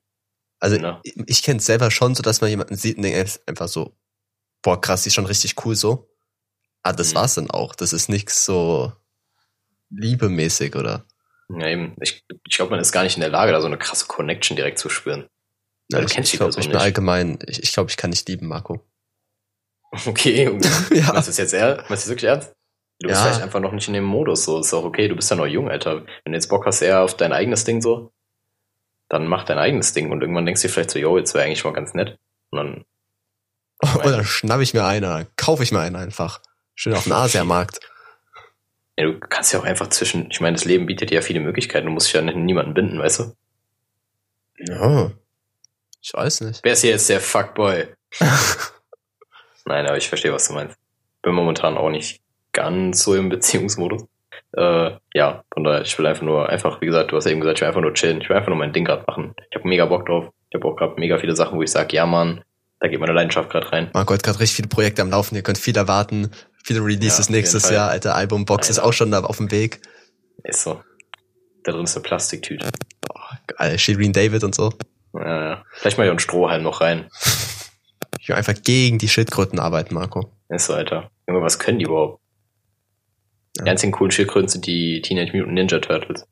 [0.60, 1.00] Also ne?
[1.02, 3.96] ich, ich kenne es selber schon, so dass man jemanden sieht und denkt einfach so,
[4.62, 6.10] boah, krass, die ist schon richtig cool so.
[6.82, 7.16] Ah, das Mhm.
[7.16, 7.74] war's dann auch.
[7.74, 8.92] Das ist nix so
[9.90, 11.04] liebemäßig, oder?
[11.48, 11.96] Ja, eben.
[12.00, 14.56] Ich, ich glaube, man ist gar nicht in der Lage, da so eine krasse Connection
[14.56, 15.28] direkt zu spüren.
[15.88, 16.80] Ja, ich ich glaube, ich bin nicht.
[16.80, 18.80] allgemein, ich, ich glaube, ich kann nicht lieben, Marco.
[20.06, 21.12] Okay, und ja.
[21.12, 21.52] du es jetzt?
[21.54, 22.54] Meinst du es wirklich ernst?
[23.00, 23.26] Du bist Ja.
[23.26, 24.58] vielleicht einfach noch nicht in dem Modus, so.
[24.60, 26.04] Ist auch okay, du bist ja noch jung, Alter.
[26.24, 28.12] Wenn du jetzt Bock hast eher auf dein eigenes Ding, so,
[29.08, 31.44] dann mach dein eigenes Ding und irgendwann denkst du dir vielleicht so, yo, jetzt wäre
[31.44, 32.18] eigentlich mal ganz nett.
[32.50, 32.84] Und dann,
[34.02, 36.40] Und dann schnapp ich mir einen, dann kaufe ich mir einen einfach.
[36.74, 37.80] Schön auf dem Asiamarkt.
[38.98, 41.40] ja, du kannst ja auch einfach zwischen, ich meine, das Leben bietet dir ja viele
[41.40, 43.36] Möglichkeiten, du musst dich ja nicht niemanden binden, weißt du?
[44.58, 45.10] Ja.
[46.00, 46.60] Ich weiß nicht.
[46.62, 47.88] Wer ist hier jetzt der Fuckboy?
[49.66, 50.76] Nein, aber ich verstehe, was du meinst.
[51.22, 52.20] Bin momentan auch nicht
[52.52, 54.04] ganz so im Beziehungsmodus.
[54.56, 57.40] Äh, ja, von daher, ich will einfach nur, einfach, wie gesagt, du hast ja eben
[57.40, 58.20] gesagt, ich will einfach nur chillen.
[58.20, 59.34] Ich will einfach nur mein Ding gerade machen.
[59.50, 60.30] Ich habe mega Bock drauf.
[60.50, 62.42] Ich habe auch gerade mega viele Sachen, wo ich sage, ja, Mann,
[62.80, 63.90] da geht meine Leidenschaft gerade rein.
[63.92, 65.34] Marco hat gerade richtig viele Projekte am Laufen.
[65.34, 66.30] Ihr könnt viel erwarten.
[66.64, 67.70] Viele Ja, Releases jeden nächstes.
[67.70, 67.90] Jahr.
[67.90, 69.80] Alter, Albumbox ist auch schon da auf dem Weg.
[70.44, 70.82] Ist so.
[71.64, 72.68] Da drin ist eine Plastiktüte.
[73.48, 74.72] Geil, Shirin David und so.
[75.14, 75.64] Ja, ja.
[75.72, 77.10] Vielleicht mal hier ein Strohhalm noch rein.
[78.20, 80.30] Ich will einfach gegen die Schildkröten arbeiten, Marco.
[80.48, 81.10] Ist so, Alter.
[81.28, 82.22] Junge, was können die überhaupt?
[83.58, 83.70] Die Ja.
[83.72, 86.26] einzigen coolen Schildkröten sind die Teenage Mutant Ninja Turtles.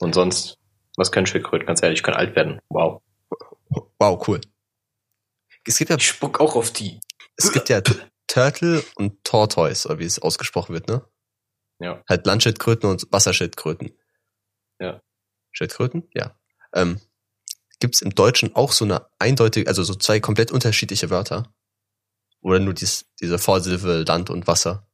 [0.00, 0.58] Und sonst,
[0.96, 1.66] was können Schildkröten?
[1.66, 2.60] Ganz ehrlich, die können alt werden.
[2.68, 3.02] Wow.
[3.98, 4.40] Wow, cool.
[5.64, 7.00] es gibt ja, Ich spuck auch auf die.
[7.36, 7.80] es gibt ja
[8.26, 11.04] Turtle und Tortoise, oder wie es ausgesprochen wird, ne?
[11.80, 12.02] Ja.
[12.08, 13.92] Halt Landschildkröten und Wasserschildkröten.
[14.80, 15.00] Ja.
[15.52, 16.08] Schildkröten?
[16.14, 16.36] Ja.
[16.74, 17.00] Ähm,
[17.80, 21.52] gibt's im Deutschen auch so eine eindeutige, also so zwei komplett unterschiedliche Wörter?
[22.40, 24.86] Oder nur dies, diese Vorsilbe Land und Wasser?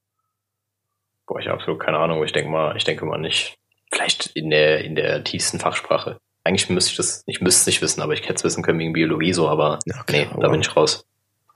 [1.26, 2.22] Boah, ich habe absolut keine Ahnung.
[2.24, 3.56] Ich denke mal, ich denke mal nicht.
[3.92, 6.18] Vielleicht in der, in der tiefsten Fachsprache.
[6.42, 8.78] Eigentlich müsste ich das, ich müsste es nicht wissen, aber ich hätte es wissen können
[8.78, 11.06] wegen Biologie so, aber Ja, nee, da aber- bin ich raus.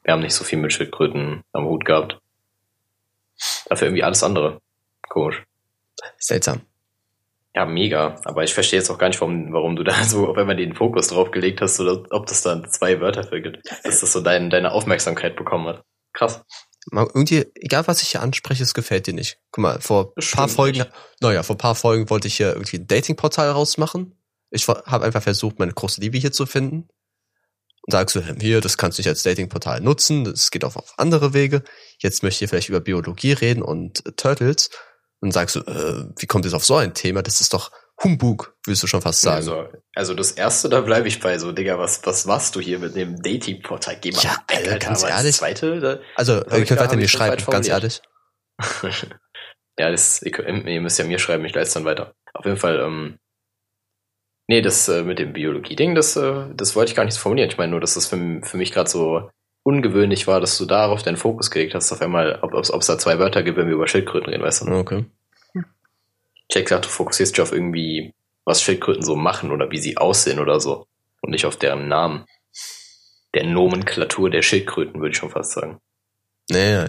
[0.04, 2.18] Wir haben nicht so viel mit Schildkröten am Hut gehabt.
[3.66, 4.60] Dafür irgendwie alles andere.
[5.08, 5.42] Komisch.
[6.16, 6.62] Seltsam.
[7.58, 8.14] Ja, mega.
[8.24, 10.76] Aber ich verstehe jetzt auch gar nicht, warum, warum du da so, wenn man den
[10.76, 14.20] Fokus drauf gelegt hast, oder ob das dann zwei Wörter für gibt, dass das so
[14.20, 15.82] dein, deine Aufmerksamkeit bekommen hat.
[16.12, 16.44] Krass.
[16.92, 19.40] Mal irgendwie, egal was ich hier anspreche, es gefällt dir nicht.
[19.50, 20.90] Guck mal, vor Das paar Folgen, nicht.
[21.20, 24.16] naja, vor paar Folgen wollte ich hier irgendwie ein Datingportal rausmachen.
[24.50, 26.88] Ich habe einfach versucht, meine große Liebe hier zu finden.
[27.82, 30.94] Und sagst du, hier, das kannst du nicht als Datingportal nutzen, das geht auch auf
[30.96, 31.64] andere Wege.
[31.98, 34.70] Jetzt möchte ich hier vielleicht über Biologie reden und Turtles.
[35.20, 37.22] Und sagst du, äh, wie kommt es auf so ein Thema?
[37.22, 37.70] Das ist doch
[38.02, 39.36] Humbug, willst du schon fast sagen.
[39.38, 42.78] Also, also das erste, da bleibe ich bei so, Digga, was, was machst du hier
[42.78, 43.98] mit dem Dating-Portal?
[44.00, 45.36] Geh mal Ja, weg, Alter, ganz ehrlich.
[45.36, 48.00] Zweite, da, Also, ihr könnt weiter mir schreiben, ganz ehrlich.
[49.78, 52.14] ja, das, ihr, könnt- ihr müsst ja mir schreiben, ich leite es dann weiter.
[52.34, 53.18] Auf jeden Fall, ähm,
[54.48, 57.50] nee, das äh, mit dem Biologie-Ding, das, äh, das wollte ich gar nicht so formulieren.
[57.50, 59.28] Ich meine nur, dass das für, für mich gerade so
[59.68, 63.18] ungewöhnlich war, dass du darauf deinen Fokus gelegt hast, auf einmal, ob es da zwei
[63.18, 64.72] Wörter gibt, wenn wir über Schildkröten reden, weißt du?
[64.72, 65.04] Okay.
[65.54, 68.14] Ich hätte gesagt, du fokussierst dich auf irgendwie,
[68.46, 70.86] was Schildkröten so machen oder wie sie aussehen oder so.
[71.20, 72.24] Und nicht auf deren Namen.
[73.34, 75.78] Der Nomenklatur der Schildkröten, würde ich schon fast sagen.
[76.50, 76.86] Nee,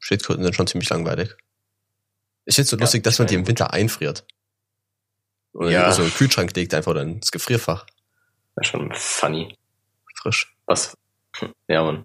[0.00, 1.36] Schildkröten sind schon ziemlich langweilig.
[2.44, 4.26] Ich find's so Ja, lustig, dass man die im Winter einfriert.
[5.52, 5.92] Oder Ja.
[5.92, 7.86] so in den Kühlschrank legt einfach oder ins Gefrierfach.
[8.56, 9.56] Das ist schon funny.
[10.20, 10.52] Frisch.
[10.66, 10.96] Was?
[11.36, 12.04] Hm, Ja, man.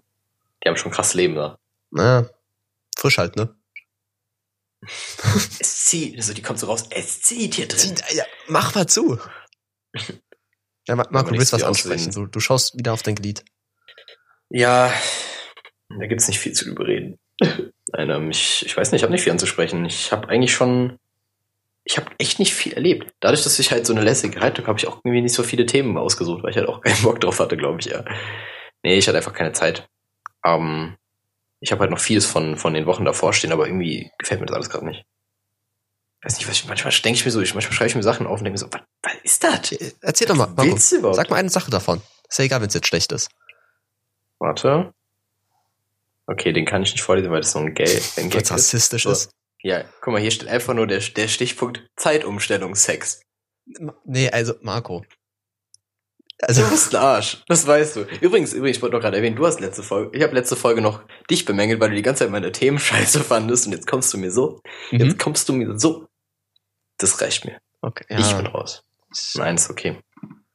[0.64, 1.58] Die haben schon krass Leben da.
[1.90, 2.28] Naja,
[2.96, 3.54] frisch halt, ne?
[5.60, 7.94] Es zieht, also die kommt so raus, es zieht hier drin.
[8.14, 9.18] Ja, mach mal zu.
[10.88, 12.10] Ja, Ma- Marco, du willst was ansprechen.
[12.10, 13.44] Du, du schaust wieder auf dein Glied.
[14.50, 14.92] Ja,
[15.96, 17.20] da gibt's nicht viel zu überreden.
[17.40, 19.84] Nein, ähm, ich, ich weiß nicht, ich habe nicht viel anzusprechen.
[19.84, 20.98] Ich habe eigentlich schon,
[21.84, 23.12] ich habe echt nicht viel erlebt.
[23.20, 25.66] Dadurch, dass ich halt so eine lässige Haltung habe, ich auch irgendwie nicht so viele
[25.66, 28.04] Themen ausgesucht, weil ich halt auch keinen Bock drauf hatte, glaube ich, ja.
[28.82, 29.88] Nee, ich hatte einfach keine Zeit.
[30.44, 30.96] Ähm,
[31.60, 34.46] ich habe halt noch vieles von, von den Wochen davor stehen, aber irgendwie gefällt mir
[34.46, 35.04] das alles gerade nicht.
[36.22, 38.26] Weiß nicht, was ich, manchmal denke ich mir so, ich, manchmal schreibe ich mir Sachen
[38.26, 39.72] auf und denke mir so, was, was ist das?
[39.72, 40.70] Äh, Erzähl doch mal, Was Marco.
[40.72, 41.16] willst du überhaupt?
[41.16, 42.00] Sag mal eine Sache davon.
[42.28, 43.28] Ist ja egal, wenn es jetzt schlecht ist.
[44.38, 44.92] Warte.
[46.26, 48.52] Okay, den kann ich nicht vorlesen, weil das so ein Geld, ein Gag ist.
[48.52, 49.30] rassistisch ist.
[49.62, 53.22] Ja, guck mal, hier steht einfach nur der, der Stichpunkt Zeitumstellung Sex.
[54.04, 55.04] Nee, also, Marco.
[56.42, 58.00] Du Also, bist ein Arsch, das weißt du.
[58.20, 60.80] Übrigens, übrigens, ich wollte noch gerade erwähnen, du hast letzte Folge, ich habe letzte Folge
[60.80, 64.12] noch dich bemängelt, weil du die ganze Zeit meine Themen scheiße fandest und jetzt kommst
[64.12, 65.18] du mir so, jetzt mhm.
[65.18, 66.08] kommst du mir so.
[66.98, 67.58] Das reicht mir.
[67.80, 68.18] okay, ja.
[68.18, 68.84] Ich bin raus.
[69.36, 69.98] Nein, ist okay.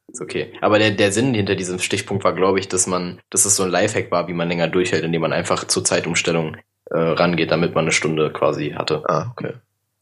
[0.08, 0.52] Ist okay.
[0.60, 3.62] Aber der, der Sinn hinter diesem Stichpunkt war, glaube ich, dass man, dass es so
[3.62, 6.56] ein Lifehack war, wie man länger durchhält, indem man einfach zur Zeitumstellung
[6.90, 9.02] äh, rangeht, damit man eine Stunde quasi hatte.
[9.06, 9.54] Ah, okay.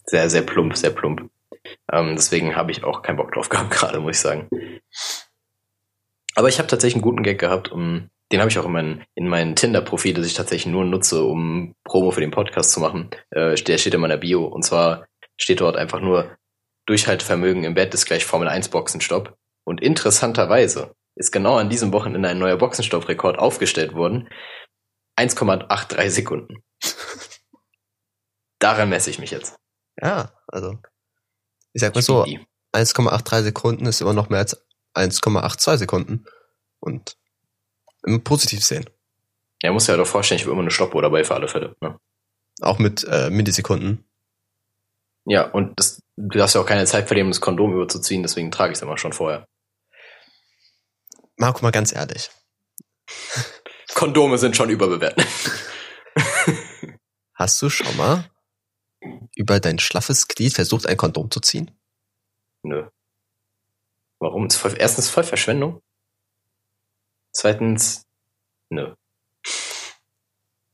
[0.04, 1.28] Sehr, sehr plump, sehr plump.
[1.92, 4.48] Ähm, deswegen habe ich auch keinen Bock drauf gehabt, gerade, muss ich sagen.
[6.36, 7.72] Aber ich habe tatsächlich einen guten Gag gehabt.
[7.72, 11.24] Um, den habe ich auch in meinem in meinen Tinder-Profil, das ich tatsächlich nur nutze,
[11.24, 13.10] um Promo für den Podcast zu machen.
[13.30, 14.44] Äh, der steht in meiner Bio.
[14.44, 15.06] Und zwar
[15.38, 16.36] steht dort einfach nur
[16.86, 19.36] Durchhaltevermögen im Bett ist gleich Formel 1 Boxenstopp.
[19.64, 24.28] Und interessanterweise ist genau an diesem Wochenende ein neuer Boxenstopp-Rekord aufgestellt worden.
[25.18, 26.62] 1,83 Sekunden.
[28.58, 29.56] Daran messe ich mich jetzt.
[30.00, 30.78] Ja, also.
[31.72, 32.38] Ich sag mal so, Die.
[32.74, 34.65] 1,83 Sekunden ist immer noch mehr als
[34.96, 36.26] 1,82 Sekunden.
[36.80, 37.16] Und
[38.24, 38.88] positiv sehen.
[39.62, 41.74] Ja, muss ja doch vorstellen, ich habe immer eine Stoppuhr dabei für alle Fälle.
[41.80, 41.98] Ne?
[42.60, 44.04] Auch mit äh, Millisekunden.
[45.24, 48.50] Ja, und das, du darfst ja auch keine Zeit verlieren, um das Kondom überzuziehen, deswegen
[48.50, 49.48] trage ich es immer schon vorher.
[51.36, 52.30] Marco, mal ganz ehrlich.
[53.94, 55.26] Kondome sind schon überbewertet.
[57.34, 58.30] Hast du schon mal
[59.34, 61.70] über dein schlaffes Glied versucht, ein Kondom zu ziehen?
[62.62, 62.88] Nö.
[64.26, 64.46] Warum?
[64.46, 65.80] Ist voll, erstens voll Verschwendung.
[67.32, 68.02] Zweitens,
[68.70, 68.92] nö.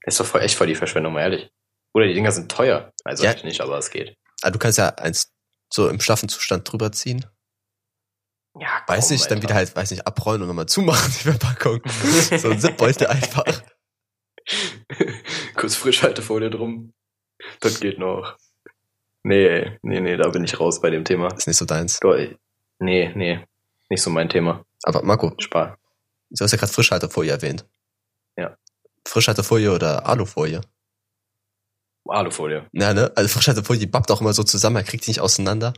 [0.06, 1.50] Ist doch voll echt voll die Verschwendung, mal ehrlich.
[1.92, 2.90] Oder die Dinger sind teuer.
[3.04, 3.34] Also Ja.
[3.44, 4.16] nicht, aber es geht.
[4.40, 5.34] Ah, du kannst ja eins
[5.70, 7.26] so im schlaffen Zustand drüber ziehen.
[8.58, 9.42] Ja, Weiß komm, nicht, dann Alter.
[9.48, 11.82] wieder halt, weiß nicht, abrollen und nochmal zumachen, die Verpackung.
[12.38, 13.44] so ein Zipbeutel einfach.
[15.56, 16.94] Kurz Frischhaltefolie drum.
[17.60, 18.38] Das geht noch.
[19.24, 21.28] Nee, nee, nee, da bin ich raus bei dem Thema.
[21.34, 22.00] Ist nicht so deins.
[22.00, 22.16] Doch,
[22.82, 23.38] Nee, nee,
[23.90, 24.64] nicht so mein Thema.
[24.82, 25.78] Aber Marco, Spar.
[26.30, 27.64] du hast ja gerade Frischhaltefolie erwähnt.
[28.36, 28.56] Ja.
[29.06, 30.62] Frischhaltefolie oder Alufolie?
[32.08, 32.68] Alufolie.
[32.72, 33.12] Ja, ne?
[33.14, 35.74] Also Frischhaltefolie, bappt auch immer so zusammen, man kriegt die nicht auseinander.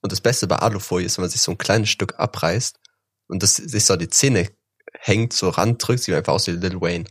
[0.00, 2.80] Und das Beste bei Alufolie ist, wenn man sich so ein kleines Stück abreißt
[3.28, 4.48] und das sich so die Zähne
[4.98, 7.04] hängt, so drückt, sieht man einfach aus wie Lil Wayne.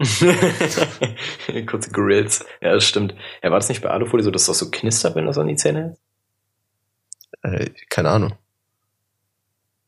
[1.66, 2.44] Kurze Grills.
[2.60, 3.14] Ja, das stimmt.
[3.42, 5.56] Ja, war das nicht bei Alufolie so, dass das so knistert, wenn das an die
[5.56, 6.03] Zähne hält?
[7.42, 8.32] Äh, keine Ahnung.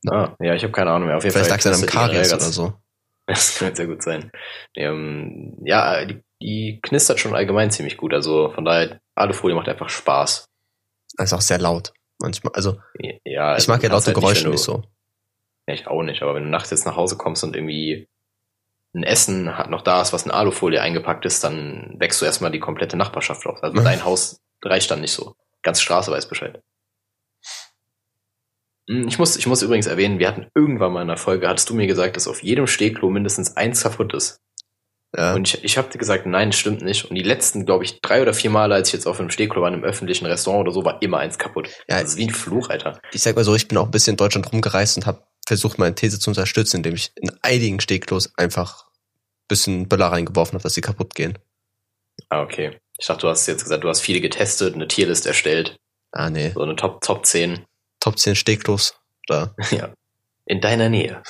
[0.08, 1.16] Ah, ja, ich habe keine Ahnung mehr.
[1.16, 2.74] Auf jeden Vielleicht lag es an einem Karies oder so.
[3.28, 4.30] Das könnte sehr gut sein.
[4.76, 8.14] Ähm, ja, die, die knistert schon allgemein ziemlich gut.
[8.14, 10.48] Also von daher, Alufolie macht einfach Spaß.
[11.18, 11.92] ist auch sehr laut.
[12.20, 12.80] Manchmal, also.
[13.24, 14.84] Ja, also ich mag ja laute halt Geräusche nicht, nicht so.
[15.66, 18.08] Ja, ich auch nicht, aber wenn du nachts jetzt nach Hause kommst und irgendwie
[18.94, 22.50] ein Essen hat noch da ist, was in Alufolie eingepackt ist, dann wächst du erstmal
[22.50, 23.62] die komplette Nachbarschaft auf.
[23.62, 25.34] Also dein Haus reicht dann nicht so.
[25.62, 26.62] Ganz Straße weiß Bescheid.
[28.88, 31.68] Hm, ich muss, ich muss übrigens erwähnen, wir hatten irgendwann mal in einer Folge, hattest
[31.70, 34.40] du mir gesagt, dass auf jedem Stehklo mindestens eins kaputt ist.
[35.16, 35.34] Ja.
[35.34, 37.06] Und ich, ich habe dir gesagt, nein, stimmt nicht.
[37.06, 39.62] Und die letzten, glaube ich, drei oder vier Male, als ich jetzt auf einem Stehklo
[39.62, 41.68] war, in einem öffentlichen Restaurant oder so, war immer eins kaputt.
[41.88, 43.00] Ja, das ist wie ein Fluch, Alter.
[43.12, 45.78] Ich sag mal so, ich bin auch ein bisschen in Deutschland rumgereist und habe versucht,
[45.78, 50.62] meine These zu unterstützen, indem ich in einigen Stehklos einfach ein bisschen Böller reingeworfen habe,
[50.62, 51.38] dass sie kaputt gehen.
[52.28, 52.78] Ah, okay.
[52.98, 55.76] Ich dachte, du hast jetzt gesagt, du hast viele getestet, eine Tierliste erstellt.
[56.12, 56.50] Ah, nee.
[56.54, 57.64] So eine Top, Top 10.
[58.06, 58.94] Top 10 Stehklos.
[59.26, 59.52] Da.
[59.72, 59.92] ja.
[60.44, 61.24] In deiner Nähe.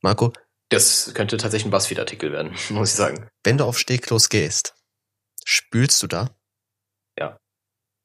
[0.00, 0.32] Marco?
[0.70, 3.30] Das könnte tatsächlich ein Buzzfeed-Artikel werden, muss ich sagen.
[3.44, 4.74] Wenn du auf Stehklos gehst,
[5.44, 6.36] spülst du da?
[7.16, 7.38] Ja.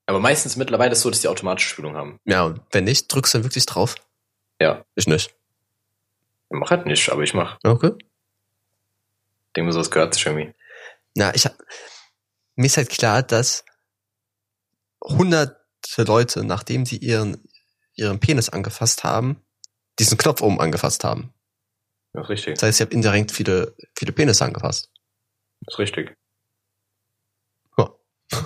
[0.06, 2.20] Aber meistens mittlerweile ist es so, dass die automatische Spülung haben.
[2.26, 3.96] Ja, und wenn nicht, drückst du dann wirklich drauf?
[4.62, 4.86] Ja.
[4.93, 5.32] Ich nicht.
[5.32, 7.58] Ich mach halt nicht, aber ich mach.
[7.63, 7.93] Okay.
[7.98, 10.54] Ich denke mir so, das gehört sich irgendwie.
[11.15, 11.58] Na, ich hab,
[12.54, 13.65] mir ist halt klar, dass
[15.04, 15.58] hunderte
[16.04, 17.47] Leute, nachdem sie ihren,
[17.98, 19.42] ihren Penis angefasst haben,
[20.00, 21.34] diesen Knopf oben angefasst haben.
[22.14, 22.54] Das ist richtig.
[22.56, 24.90] Das heißt, ich habe indirekt viele, viele Penisse angefasst.
[25.62, 26.16] Das ist richtig.
[27.78, 27.94] Ja.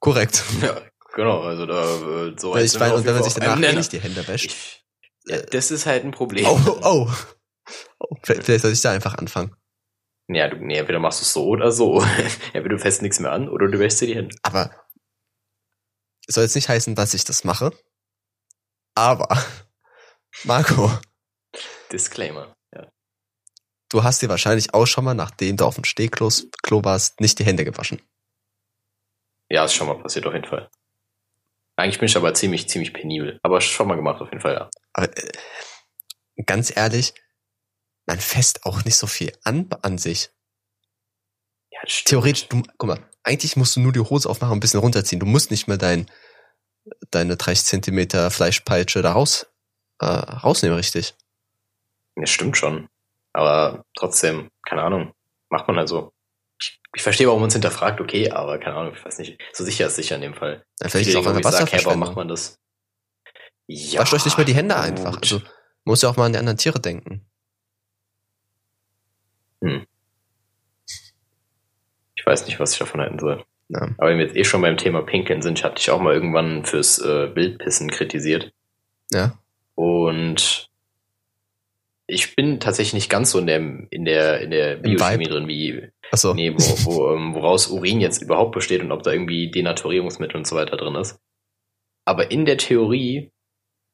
[0.00, 0.44] Korrekt.
[0.60, 0.80] Ja,
[1.14, 1.42] genau.
[1.42, 1.82] Also da
[2.28, 4.46] äh, so Weil ich meine, und wenn man sich danach eh nicht die Hände wäscht.
[4.46, 4.84] Ich,
[5.26, 6.46] ja, das ist halt ein Problem.
[6.46, 7.10] Oh, oh.
[7.98, 9.56] oh vielleicht, vielleicht soll ich da einfach anfangen.
[10.28, 12.02] Ja, du, nee, entweder machst du es so oder so.
[12.52, 14.36] entweder du fässt nichts mehr an oder du wäschst dir die Hände.
[14.42, 14.70] Aber
[16.28, 17.72] soll jetzt nicht heißen, dass ich das mache.
[18.96, 19.28] Aber,
[20.44, 20.90] Marco.
[21.92, 22.90] Disclaimer, ja.
[23.90, 26.30] Du hast dir wahrscheinlich auch schon mal, nachdem du auf dem Stehklo
[26.62, 28.00] Klo warst, nicht die Hände gewaschen.
[29.48, 30.70] Ja, ist schon mal passiert auf jeden Fall.
[31.76, 33.38] Eigentlich bin ich aber ziemlich, ziemlich penibel.
[33.42, 34.70] Aber schon mal gemacht auf jeden Fall, ja.
[34.94, 35.32] Aber äh,
[36.44, 37.12] ganz ehrlich,
[38.06, 40.30] man fässt auch nicht so viel an an sich.
[41.70, 41.80] Ja.
[41.84, 45.20] Theoretisch, du, guck mal, eigentlich musst du nur die Hose aufmachen und ein bisschen runterziehen.
[45.20, 46.10] Du musst nicht mehr dein,
[47.10, 49.46] deine 30 Zentimeter Fleischpeitsche da raus,
[50.00, 51.14] äh, rausnehmen, richtig.
[52.16, 52.88] Das stimmt schon.
[53.32, 55.12] Aber trotzdem, keine Ahnung,
[55.50, 56.12] macht man also.
[56.58, 59.38] Ich, ich verstehe, warum man es hinterfragt, okay, aber keine Ahnung, ich weiß nicht.
[59.52, 60.64] So sicher ist sicher in dem Fall.
[60.80, 61.86] Ja, vielleicht ist auch eine Wasserverschwendung.
[61.86, 62.58] Warum macht man das?
[63.66, 64.84] Ja, Wascht euch nicht mal die Hände gut.
[64.84, 65.18] einfach.
[65.20, 65.42] Also,
[65.84, 67.28] muss ja auch mal an die anderen Tiere denken.
[69.62, 69.86] Hm.
[72.14, 73.44] Ich weiß nicht, was ich davon halten soll.
[73.68, 73.88] Ja.
[73.98, 76.14] Aber wenn wir jetzt eh schon beim Thema Pinkeln sind, ich hatte dich auch mal
[76.14, 78.52] irgendwann fürs äh, Wildpissen kritisiert.
[79.12, 79.38] Ja.
[79.74, 80.70] Und
[82.06, 83.58] ich bin tatsächlich nicht ganz so in der,
[83.90, 86.34] in der, in der Biochemie drin, wie, Ach so.
[86.34, 90.46] nee, wo, wo, ähm, woraus Urin jetzt überhaupt besteht und ob da irgendwie Denaturierungsmittel und
[90.46, 91.18] so weiter drin ist.
[92.04, 93.32] Aber in der Theorie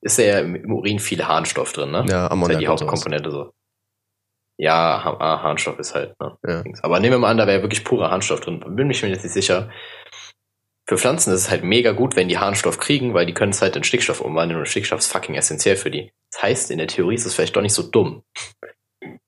[0.02, 2.04] ist ja im Urin viel Harnstoff drin, ne?
[2.08, 2.48] Ja, Ammoniak.
[2.48, 3.52] Das ist ja die Hauptkomponente so.
[4.58, 6.36] Ja, ha ah, Harnstoff ist halt, ne?
[6.46, 6.62] Ja.
[6.82, 8.62] Aber nehmen wir mal an, da wäre wirklich purer Harnstoff drin.
[8.76, 9.70] Bin mich mir jetzt nicht sicher.
[10.86, 13.62] Für Pflanzen ist es halt mega gut, wenn die Harnstoff kriegen, weil die können es
[13.62, 16.12] halt in Stickstoff umwandeln und Stickstoff ist fucking essentiell für die.
[16.30, 18.24] Das heißt, in der Theorie ist es vielleicht doch nicht so dumm.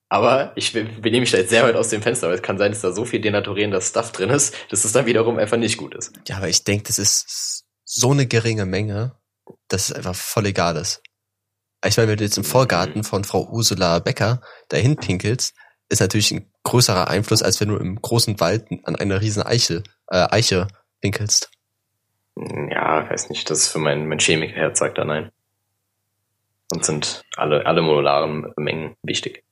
[0.08, 2.70] Aber ich benehme mich da jetzt sehr weit aus dem Fenster, weil es kann sein,
[2.70, 5.94] dass da so viel denaturierender Stuff drin ist, dass es dann wiederum einfach nicht gut
[5.94, 6.12] ist.
[6.28, 9.16] Ja, aber ich denke, das ist so eine geringe Menge,
[9.68, 11.02] dass es einfach voll egal ist.
[11.86, 13.04] Ich meine, wenn du jetzt im Vorgarten mhm.
[13.04, 15.54] von Frau Ursula Becker dahin pinkelst,
[15.88, 19.82] ist natürlich ein größerer Einfluss, als wenn du im großen Wald an einer riesen Eiche,
[20.08, 20.68] äh, Eiche
[21.00, 21.50] pinkelst.
[22.36, 25.30] Ja, weiß nicht, das ist für mein, mein Chemikerherz sagt da nein.
[26.72, 29.44] Und sind alle, alle molaren Mengen wichtig.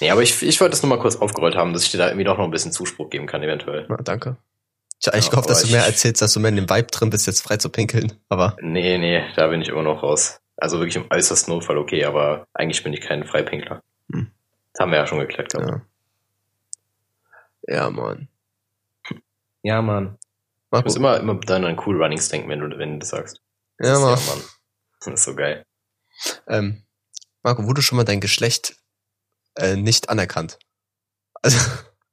[0.00, 2.06] Nee, aber ich, ich wollte das nur mal kurz aufgerollt haben, dass ich dir da
[2.06, 3.86] irgendwie doch noch ein bisschen Zuspruch geben kann, eventuell.
[3.88, 4.36] Na, danke.
[5.00, 7.26] Ich ja, gehofft, dass du mehr erzählst, dass du mehr in dem Vibe drin bist,
[7.26, 8.56] jetzt frei zu pinkeln, aber.
[8.60, 10.40] Nee, nee, da bin ich immer noch raus.
[10.56, 13.82] Also wirklich im äußersten Notfall okay, aber eigentlich bin ich kein Freipinkler.
[14.12, 14.30] Hm.
[14.72, 15.82] Das haben wir ja schon geklärt, glaube
[17.66, 17.72] ich.
[17.72, 17.84] Ja.
[17.84, 18.28] ja, Mann.
[19.62, 20.18] Ja, Mann.
[20.70, 20.82] Marco.
[20.82, 23.40] Du musst immer, immer dann an Cool Runnings denken, wenn du, wenn du das sagst.
[23.78, 24.18] Das ja, Mann.
[24.18, 24.44] Ja, Mann.
[25.00, 25.64] Das ist so geil.
[26.46, 26.82] Ähm,
[27.42, 28.76] Marco, du schon mal dein Geschlecht
[29.56, 30.58] äh, nicht anerkannt.
[31.42, 31.58] Also,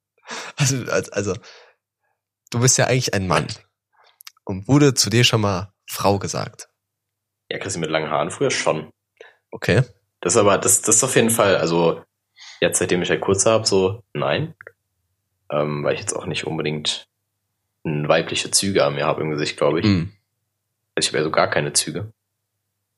[0.56, 1.34] also, also,
[2.52, 3.48] du bist ja eigentlich ein Mann.
[4.46, 6.70] Und wurde zu dir schon mal Frau gesagt?
[7.50, 8.92] Ja, Chrissy mit langen Haaren früher schon.
[9.52, 9.84] Okay.
[10.22, 12.02] Das ist aber, das, das ist auf jeden Fall, also
[12.60, 14.56] jetzt seitdem ich halt kurze habe, so nein.
[15.50, 17.08] Ähm, weil ich jetzt auch nicht unbedingt
[17.84, 19.86] weibliche Züge an mir habe im Gesicht, glaube ich.
[19.86, 20.12] Mm.
[20.96, 22.12] Also ich habe ja so gar keine Züge.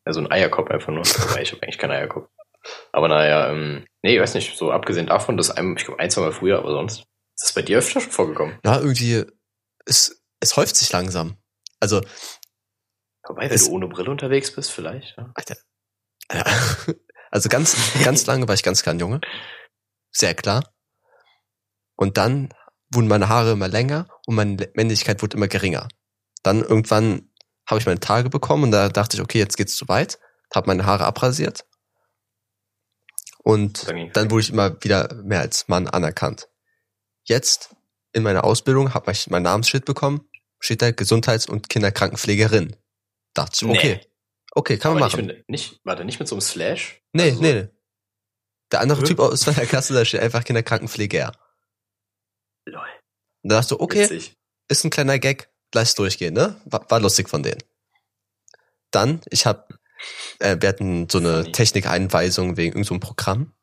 [0.03, 1.03] Also ein Eierkopf einfach nur.
[1.41, 2.29] Ich habe eigentlich keinen Eierkopf.
[2.91, 6.09] Aber naja, ähm, nee, ich weiß nicht, so abgesehen davon, dass einem, ich glaube, ein,
[6.09, 7.05] zwei Mal früher, aber sonst.
[7.35, 8.59] Ist das bei dir öfter schon vorgekommen?
[8.65, 9.25] Ja, irgendwie,
[9.89, 11.37] es, es häuft sich langsam.
[11.79, 12.01] Also,
[13.27, 15.15] Wobei, wenn Es- du ohne Brille unterwegs bist, vielleicht.
[15.17, 15.31] Ja.
[15.35, 15.57] Alter.
[17.31, 19.21] Also ganz, ganz lange war ich ganz klein Junge.
[20.09, 20.73] Sehr klar.
[21.95, 22.49] Und dann
[22.91, 25.87] wurden meine Haare immer länger und meine Männlichkeit wurde immer geringer.
[26.41, 27.31] Dann irgendwann
[27.69, 30.17] habe ich meine Tage bekommen und da dachte ich, okay, jetzt geht's zu weit.
[30.55, 31.67] Habe meine Haare abrasiert.
[33.43, 36.49] Und Dann dann wurde ich immer wieder mehr als Mann anerkannt.
[37.25, 37.75] Jetzt
[38.13, 40.27] in meiner Ausbildung habe ich mein Namensschild bekommen.
[40.59, 42.75] Steht da Gesundheits- und Kinderkrankenpflegerin.
[43.33, 43.77] Dachte ich, Nee.
[43.77, 44.01] okay.
[44.51, 45.25] Okay, kann man Aber machen.
[45.27, 47.01] nicht, mit, nicht, warte, nicht mit so einem Slash?
[47.13, 47.67] Nee, Also, nee, nee.
[48.71, 49.03] Der andere?
[49.03, 51.31] Typ aus meiner Klasse, da steht einfach Kinderkrankenpfleger.
[52.65, 52.81] Lol,
[53.43, 54.37] Und da dachte ich, okay, witzig.
[54.67, 56.59] ist ein kleiner Gag, lass durchgehen, ne?
[56.65, 57.61] War, war lustig von denen.
[58.91, 59.71] Dann, ich hab,
[60.39, 61.51] äh, wir hatten so eine.
[61.51, 63.53] Technikeinweisung wegen irgendeinem so Programm.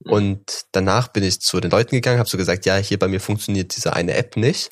[0.00, 0.12] Mhm.
[0.12, 3.20] Und danach bin ich zu den Leuten gegangen, habe so gesagt, ja, hier bei mir
[3.20, 4.70] funktioniert diese eine App nicht.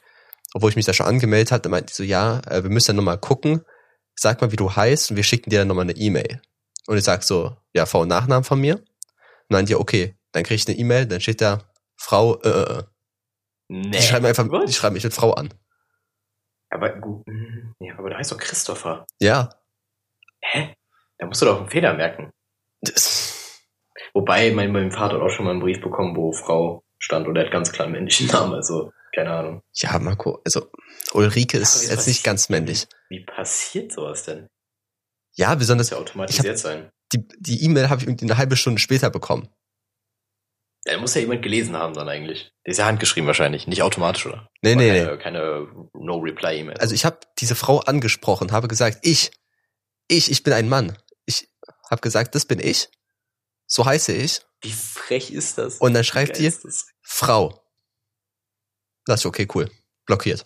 [0.55, 2.95] Obwohl ich mich da schon angemeldet hatte, meinten die so, ja, äh, wir müssen ja
[2.95, 3.64] nochmal gucken.
[4.14, 6.43] Sag mal, wie du heißt und wir schicken dir dann nochmal eine E-Mail.
[6.87, 8.77] Und ich sag so, ja, Vor- und Nachnamen von mir.
[8.77, 8.85] Und
[9.49, 12.83] dann die, okay, dann krieg ich eine E-Mail, dann steht da Frau, äh, äh, äh.
[13.68, 13.91] Nee.
[13.91, 14.66] Die schreiben einfach, Was?
[14.66, 15.55] die schreiben mich mit Frau an.
[16.68, 19.07] Aber gut, hm, ja, aber da heißt doch Christopher.
[19.20, 19.51] Ja.
[20.41, 20.75] Hä?
[21.18, 22.31] Da musst du doch einen Fehler merken.
[22.81, 23.41] Das,
[24.14, 27.36] Wobei, mein, mein Vater hat auch schon mal einen Brief bekommen, wo Frau stand und
[27.36, 29.62] er hat ganz klar einen männlichen Namen, also keine Ahnung.
[29.74, 30.70] ja, Marco, also
[31.12, 32.86] Ulrike aber ist jetzt nicht ganz männlich.
[33.08, 34.48] Wie passiert sowas denn?
[35.34, 36.90] Ja, Das besonders muss ja automatisiert sein.
[37.12, 39.48] die die E-Mail habe ich irgendwie eine halbe Stunde später bekommen.
[40.84, 42.52] Ja, muss ja jemand gelesen haben dann eigentlich.
[42.66, 44.48] Die ist ja handgeschrieben wahrscheinlich, nicht automatisch, oder?
[44.62, 45.22] Nee, Aber nee, keine, nee.
[45.22, 46.76] keine No-Reply-E-Mail.
[46.78, 49.30] Also ich habe diese Frau angesprochen, habe gesagt, ich,
[50.08, 50.98] ich, ich bin ein Mann.
[51.24, 51.48] Ich
[51.88, 52.88] habe gesagt, das bin ich.
[53.75, 54.43] So heiße ich.
[54.61, 55.79] Wie frech ist das?
[55.79, 56.93] Und dann schreibt die ist?
[57.01, 57.64] Frau.
[59.07, 59.70] Das ist okay, cool.
[60.05, 60.45] Blockiert.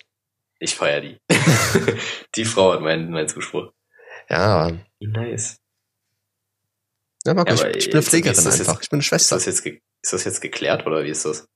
[0.61, 1.19] Ich feier die.
[2.37, 3.73] die Frau hat meinen mein Zuspruch.
[4.31, 5.57] Ja, aber- Nice.
[7.27, 8.75] ja Marco, Ja, ich, ich bin eine Pflegerin ist einfach.
[8.75, 9.35] jetzt- ich bin eine Ist Schwester.
[9.37, 11.49] das jetzt, ist das jetzt geklärt oder wie ist das?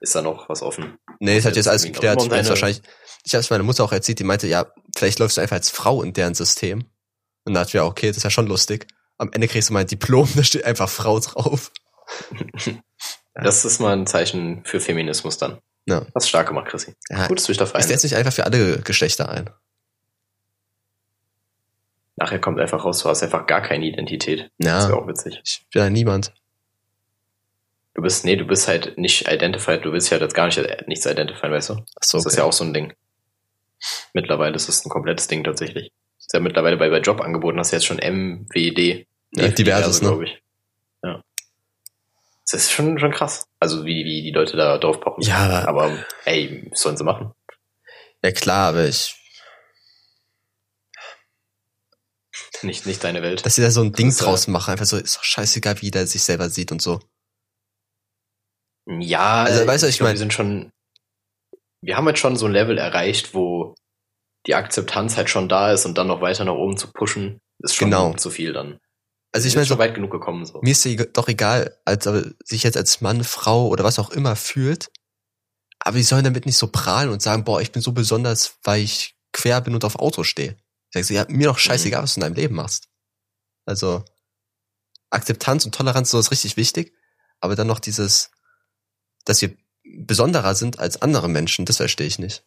[0.00, 0.98] Ist da noch was offen?
[1.20, 2.20] Nee, es hat jetzt alles geklärt.
[2.20, 2.82] Ich deine- wahrscheinlich,
[3.22, 5.70] ich habe es meiner Mutter auch erzählt, die meinte, ja, vielleicht läufst du einfach als
[5.70, 6.90] Frau in deren System.
[7.44, 8.88] Und da dachte ich, ja, okay, das ist ja schon lustig.
[9.22, 11.70] Am Ende kriegst du mein Diplom, da steht einfach Frau drauf.
[13.34, 15.58] Das ist mal ein Zeichen für Feminismus dann.
[15.86, 16.04] Ja.
[16.14, 16.94] Hast stark gemacht, Chrissy.
[17.08, 19.48] Ja, Gut, dass du dich dafür ich setze mich einfach für alle Geschlechter ein.
[22.16, 24.50] Nachher kommt einfach raus, du hast einfach gar keine Identität.
[24.58, 25.40] Das wäre Ja, auch witzig.
[25.44, 26.34] ich bin ja niemand.
[27.94, 31.06] Du bist, nee, du bist halt nicht identified, du willst ja jetzt gar nicht nichts
[31.06, 31.74] identifieren, weißt du?
[31.74, 32.36] Ach so, Das ist okay.
[32.42, 32.92] ja auch so ein Ding.
[34.12, 35.90] Mittlerweile ist es ein komplettes Ding tatsächlich.
[36.18, 39.06] Ist ja mittlerweile bei, bei Jobangeboten hast du jetzt schon MWD.
[39.34, 40.08] Ja, diverses, ne?
[40.08, 40.42] glaube ich.
[41.02, 41.22] Ja.
[42.50, 43.46] Das ist schon, schon krass.
[43.60, 45.22] Also wie, wie die Leute da drauf pochen.
[45.22, 47.32] Ja, Aber ey, was sollen sie machen?
[48.24, 49.16] ja klar, aber ich,
[52.62, 53.44] Nicht, nicht deine Welt.
[53.44, 55.80] dass sie da so ein Ding ist, äh, draus machen, einfach so, ist doch scheißegal,
[55.82, 57.00] wie der sich selber sieht und so.
[58.86, 60.70] Ja, Also, weißt du, ich glaub, mein- wir sind schon,
[61.80, 63.74] wir haben jetzt schon so ein Level erreicht, wo
[64.46, 67.74] die Akzeptanz halt schon da ist und dann noch weiter nach oben zu pushen, ist
[67.74, 68.14] schon Genau.
[68.14, 68.78] zu viel dann.
[69.32, 70.60] Also ich meine, so, schon weit genug gekommen, so.
[70.62, 74.36] mir ist doch egal, als aber sich jetzt als Mann, Frau oder was auch immer
[74.36, 74.90] fühlt,
[75.78, 78.82] aber die sollen damit nicht so prahlen und sagen, boah, ich bin so besonders, weil
[78.82, 80.56] ich quer bin und auf Auto stehe.
[80.90, 82.88] Ich sag so, ja, mir doch scheißegal, was du in deinem Leben machst.
[83.64, 84.04] Also,
[85.08, 86.92] Akzeptanz und Toleranz so ist richtig wichtig,
[87.40, 88.30] aber dann noch dieses,
[89.24, 92.44] dass wir besonderer sind als andere Menschen, das verstehe ich nicht.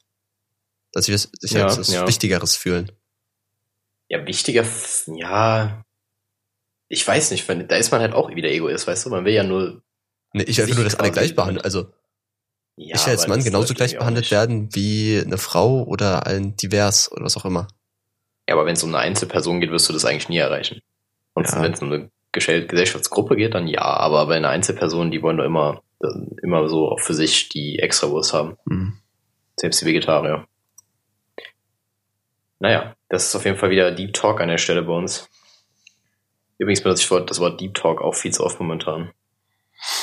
[0.91, 2.07] Dass wir sich Ja, als ja.
[2.07, 2.91] Wichtigeres fühlen.
[4.07, 4.65] Ja, wichtiger,
[5.07, 5.84] ja,
[6.87, 9.33] ich weiß nicht, wenn, da ist man halt auch wieder Egoist, weißt du, man will
[9.33, 9.81] ja nur,
[10.33, 11.63] Nee, ich will nur, dass alle gleich behandeln.
[11.63, 11.91] Also,
[12.75, 17.09] ja, ich will als Mann genauso gleich behandelt werden wie eine Frau oder ein divers
[17.11, 17.67] oder was auch immer.
[18.47, 20.81] Ja, aber wenn es um eine Einzelperson geht, wirst du das eigentlich nie erreichen.
[21.33, 21.61] Und Ja.
[21.61, 25.37] wenn es um eine Gesell- Gesellschaftsgruppe geht, dann ja, aber bei einer Einzelperson, die wollen
[25.37, 25.81] doch immer,
[26.43, 28.57] immer so auch für sich die Extrawurst haben.
[28.67, 28.97] Hm.
[29.57, 30.45] Selbst die Vegetarier.
[32.59, 35.29] Naja, das ist auf jeden Fall wieder Deep Talk an der Stelle bei uns.
[36.57, 39.11] Übrigens benutze ich das Wort Deep Talk auch viel zu oft momentan.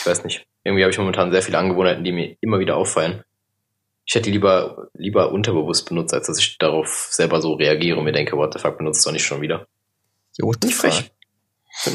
[0.00, 0.46] Ich weiß nicht.
[0.64, 3.24] Irgendwie habe ich momentan sehr viele Angewohnheiten, die mir immer wieder auffallen.
[4.04, 8.04] Ich hätte die lieber, lieber unterbewusst benutzt, als dass ich darauf selber so reagiere und
[8.04, 9.66] mir denke, what the fuck, benutzt doch nicht schon wieder.
[10.38, 11.12] Jo, the Nicht frech.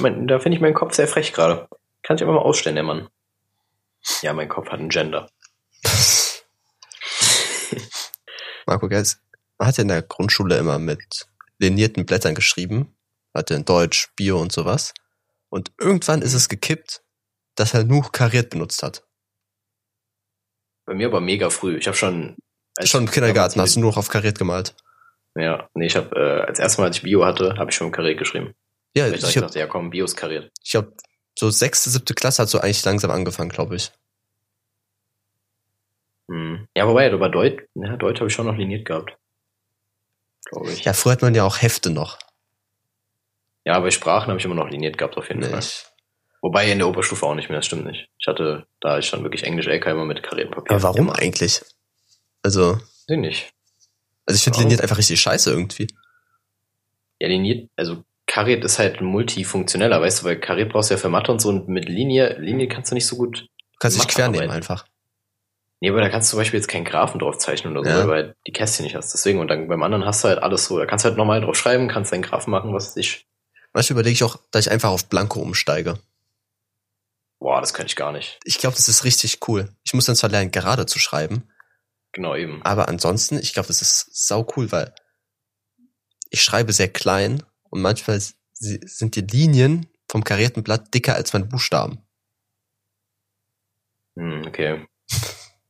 [0.01, 1.67] Mein, da finde ich meinen Kopf sehr frech gerade.
[2.03, 3.09] Kann ich aber mal ausstellen, der Mann.
[4.21, 5.29] Ja, mein Kopf hat ein Gender.
[8.65, 9.21] Marco Gels,
[9.59, 11.27] hat ja in der Grundschule immer mit
[11.59, 12.93] linierten Blättern geschrieben.
[13.33, 14.93] Hatte in Deutsch, Bio und sowas.
[15.49, 17.03] Und irgendwann ist es gekippt,
[17.55, 19.05] dass er nur kariert benutzt hat.
[20.85, 21.77] Bei mir aber mega früh.
[21.77, 22.37] Ich habe schon...
[22.83, 24.75] Schon im Kindergarten hast du nur noch auf kariert gemalt.
[25.35, 27.91] Ja, nee, ich habe äh, als erstes Mal, als ich Bio hatte, habe ich schon
[27.91, 28.53] kariert geschrieben.
[28.95, 30.51] Ja, Weil ich ich hab, dachte, ja komm, Bio ist kariert.
[30.63, 30.87] ich hab
[31.37, 33.91] so sechste, siebte Klasse hat so eigentlich langsam angefangen, glaube ich.
[36.29, 36.67] Hm.
[36.75, 39.15] Ja, wobei, aber Deutsch, ja, Deutsch habe ich schon noch liniert gehabt.
[40.45, 40.83] Glaube ich.
[40.83, 42.17] Ja, früher hat man ja auch Hefte noch.
[43.67, 45.61] Ja, aber Sprachen habe ich immer noch liniert gehabt, auf jeden Nee, Fall.
[46.41, 48.07] Wobei in der Oberstufe auch nicht mehr, das stimmt nicht.
[48.17, 50.71] Ich hatte, da ich dann wirklich Englisch LK immer mit kariertem Papier.
[50.71, 51.61] aber warum eigentlich?
[52.43, 53.51] Also, ich nicht.
[54.25, 55.87] also ich finde liniert einfach richtig scheiße irgendwie.
[57.19, 61.09] Ja, liniert, also kariert ist halt multifunktioneller, weißt du, weil kariert brauchst du ja für
[61.09, 63.41] Mathe und so und mit Linie, Linie kannst du nicht so gut.
[63.41, 64.85] Du kannst dich quer nehmen einfach.
[65.81, 68.07] Nee, aber da kannst du zum Beispiel jetzt keinen Graphen drauf zeichnen oder so, Ja.
[68.07, 69.13] weil du die Kästchen nicht hast.
[69.13, 71.41] Deswegen, und dann beim anderen hast du halt alles so, da kannst du halt normal
[71.41, 73.25] drauf schreiben, kannst deinen Graphen machen, was ich.
[73.77, 75.99] Manchmal überlege ich auch, dass ich einfach auf Blanko umsteige.
[77.37, 78.39] Boah, das könnte ich gar nicht.
[78.43, 79.69] Ich glaube, das ist richtig cool.
[79.83, 81.47] Ich muss dann zwar lernen, gerade zu schreiben,
[82.11, 82.63] Genau eben.
[82.63, 84.95] aber ansonsten, ich glaube, das ist sau cool, weil
[86.31, 88.19] ich schreibe sehr klein und manchmal
[88.53, 92.01] sind die Linien vom karierten Blatt dicker als meine Buchstaben.
[94.15, 94.87] Hm, okay.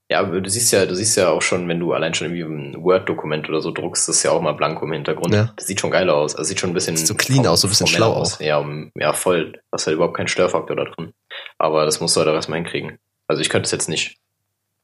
[0.10, 2.76] Ja, aber du siehst ja, du siehst ja auch schon, wenn du allein schon irgendwie
[2.76, 5.34] ein Word-Dokument oder so druckst, das ist ja auch mal blanko im Hintergrund.
[5.34, 5.52] Ja.
[5.58, 6.34] Das sieht schon geil aus.
[6.36, 8.36] Also sieht schon ein bisschen Sieht so clean aus, so ein bisschen schlau aus.
[8.36, 8.40] auch.
[8.40, 9.52] Ja, ja, voll.
[9.52, 11.14] Du hast halt überhaupt keinen Störfaktor da drin.
[11.58, 13.00] Aber das musst du halt auch erstmal hinkriegen.
[13.28, 14.18] Also ich könnte es jetzt nicht.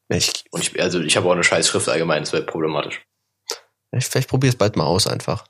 [0.10, 3.02] Ich, Und ich, also ich habe auch eine scheiß Schrift allgemein, das wäre problematisch.
[3.92, 5.46] ich vielleicht probiere es bald mal aus einfach.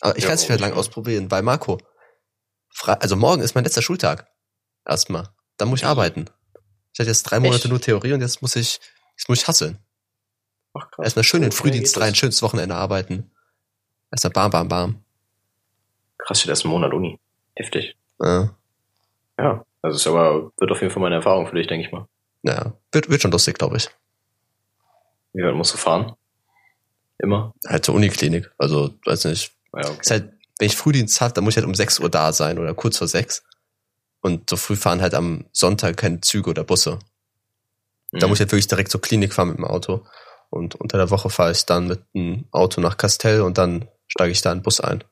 [0.00, 1.78] Aber ich Ja, kann es nicht mehr lang ausprobieren, weil Marco,
[2.68, 4.28] Fre also morgen ist mein letzter Schultag.
[4.86, 5.28] Erstmal.
[5.56, 6.26] Dann muss ich arbeiten.
[6.94, 7.68] Ich hatte jetzt drei Monate Echt?
[7.68, 8.80] nur Theorie und jetzt muss ich,
[9.16, 9.78] jetzt muss ich hasseln.
[10.74, 11.04] Ach, krass.
[11.04, 12.18] Erstmal schön in den Frühdienst rein, das.
[12.18, 13.30] schönes Wochenende arbeiten.
[14.10, 15.04] Erstmal bam, bam, bam.
[16.18, 17.18] Krass, erst einen Monat Uni.
[17.54, 17.96] Heftig.
[18.20, 18.54] Ja,
[19.38, 19.64] Ja.
[19.82, 22.06] Also ist aber, wird auf jeden Fall meine Erfahrung für dich, denke ich mal.
[22.42, 22.72] ja.
[22.90, 23.90] Wird, wird schon lustig, glaube ich.
[25.34, 26.14] Wie weit musst du fahren?
[27.18, 27.52] Immer?
[27.66, 28.50] Halt zur Uniklinik.
[28.56, 29.52] Also, weiß nicht.
[29.74, 29.98] Ja, okay.
[30.00, 32.58] Ist halt, wenn ich Frühdienst habe, dann muss ich halt um 6 Uhr da sein
[32.58, 33.44] oder kurz vor 6.
[34.24, 36.98] Und so früh fahren halt am Sonntag keine Züge oder Busse.
[38.10, 38.30] Da Mhm.
[38.30, 40.06] muss ich halt wirklich direkt zur Klinik fahren mit dem Auto.
[40.48, 44.32] Und unter der Woche fahre ich dann mit dem Auto nach Castell und dann steige
[44.32, 45.04] ich da in den Bus ein.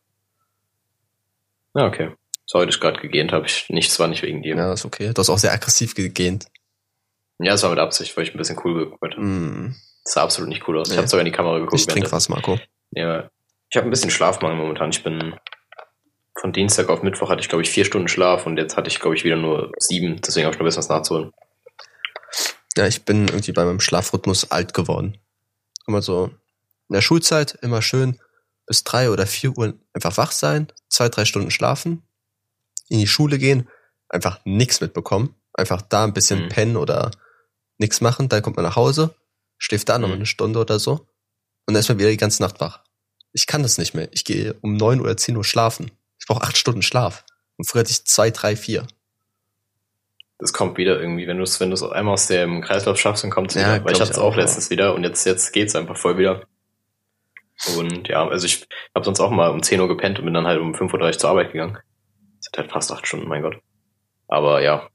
[1.74, 2.14] Ja, okay.
[2.46, 3.44] Sorry, dass ich gerade gegähnt habe.
[3.46, 4.56] Ich, nichts war nicht wegen dir.
[4.56, 4.68] Ja.
[4.68, 5.12] Ja, ist okay.
[5.12, 6.46] Du hast auch sehr aggressiv gegähnt.
[7.38, 9.20] das war mit Absicht, weil ich ein bisschen cool geguckt habe.
[9.22, 10.88] Mm, Das sah absolut nicht cool aus.
[10.88, 10.98] Ich Nee.
[10.98, 11.80] habe sogar in die Kamera geguckt.
[11.80, 12.58] ich trinke was, Marco.
[12.92, 13.28] Ja.
[13.68, 14.90] Ich habe ein bisschen Schlafmangel momentan.
[14.90, 15.34] Ich bin
[16.40, 19.00] von Dienstag auf Mittwoch hatte ich, glaube ich, vier Stunden Schlaf und jetzt hatte ich,
[19.00, 20.20] glaube ich, wieder nur sieben.
[20.20, 21.32] Deswegen habe ich noch ein bisschen was nachzuholen.
[22.76, 25.18] Ja, ich bin irgendwie bei meinem Schlafrhythmus alt geworden.
[25.86, 26.26] Immer so
[26.88, 28.18] in der Schulzeit immer schön
[28.66, 32.02] bis drei oder vier Uhr einfach wach sein, zwei, drei Stunden schlafen,
[32.88, 33.68] in die Schule gehen,
[34.08, 36.48] einfach nichts mitbekommen, einfach da ein bisschen Mhm.
[36.48, 37.10] pennen oder
[37.78, 39.14] nichts machen, dann kommt man nach Hause,
[39.58, 40.14] schläft da noch Mhm.
[40.14, 40.92] eine Stunde oder so
[41.66, 42.82] und dann ist man wieder die ganze Nacht wach.
[43.32, 44.08] Ich kann das nicht mehr.
[44.12, 45.90] Ich gehe um neun oder zehn Uhr schlafen.
[46.22, 47.24] Ich brauche acht Stunden Schlaf.
[47.56, 48.86] Und früher hatte ich zwei, drei, vier.
[50.38, 53.24] Das kommt wieder irgendwie, wenn du es wenn du es einmal aus dem Kreislauf schaffst,
[53.24, 53.70] dann kommt es Ja, wieder.
[53.72, 56.18] Weil glaub ich hatte es auch auch, letztens wieder und jetzt, jetzt geht's einfach voll
[56.18, 56.44] wieder.
[57.76, 60.46] Und ja, also ich habe sonst auch mal um 10 Uhr gepennt und bin dann
[60.46, 61.78] halt um 5.30 Uhr zur Arbeit gegangen.
[62.38, 63.56] Das hat halt fast acht Stunden, mein Gott.
[64.28, 64.88] Aber ja,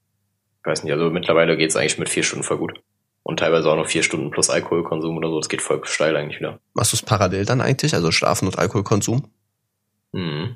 [0.62, 2.80] ich weiß nicht, also mittlerweile geht's eigentlich mit vier Stunden voll gut.
[3.24, 5.40] Und teilweise auch noch vier Stunden plus Alkoholkonsum oder so.
[5.40, 6.62] Das geht voll steil eigentlich wieder.
[6.74, 9.30] Machst du es parallel dann eigentlich, also Schlafen und Alkoholkonsum?
[10.14, 10.56] Mhm.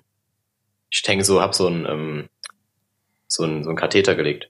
[0.91, 2.29] Ich denke so, hab so ein, ähm,
[3.27, 4.49] so ein, so ein Katheter gelegt.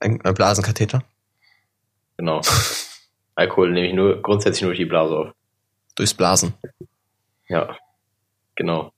[0.00, 1.02] Ein, ein Blasenkatheter?
[2.16, 2.40] Genau.
[3.34, 5.34] Alkohol nehme ich nur grundsätzlich nur durch die Blase auf.
[5.94, 6.54] Durchs Blasen.
[7.48, 7.76] Ja,
[8.54, 8.92] genau.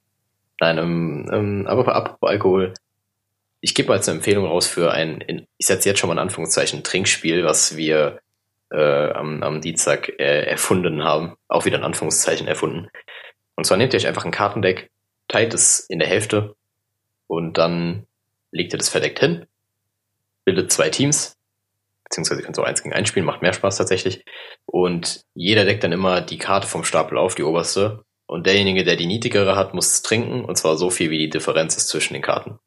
[0.61, 2.75] Nein, ähm, ähm, aber apropos Alkohol.
[3.61, 6.15] Ich gebe mal jetzt eine Empfehlung raus für ein, in, ich setze jetzt schon mal
[6.15, 8.21] in Anführungszeichen, Trinkspiel, was wir
[8.71, 11.37] äh, am, am Dienstag äh, erfunden haben.
[11.49, 12.89] Auch wieder in Anführungszeichen erfunden.
[13.57, 14.91] Und zwar nehmt ihr euch einfach ein Kartendeck,
[15.31, 16.57] teilt es in der Hälfte
[17.27, 18.07] und dann
[18.51, 19.47] legt ihr das verdeckt hin,
[20.45, 21.39] bildet zwei Teams,
[22.05, 24.25] beziehungsweise ihr könnt so eins gegen eins spielen, macht mehr Spaß tatsächlich.
[24.67, 28.05] Und jeder deckt dann immer die Karte vom Stapel auf, die oberste.
[28.27, 31.31] Und derjenige, der die niedrigere hat, muss es trinken, und zwar so viel, wie die
[31.31, 32.59] Differenz ist zwischen den Karten.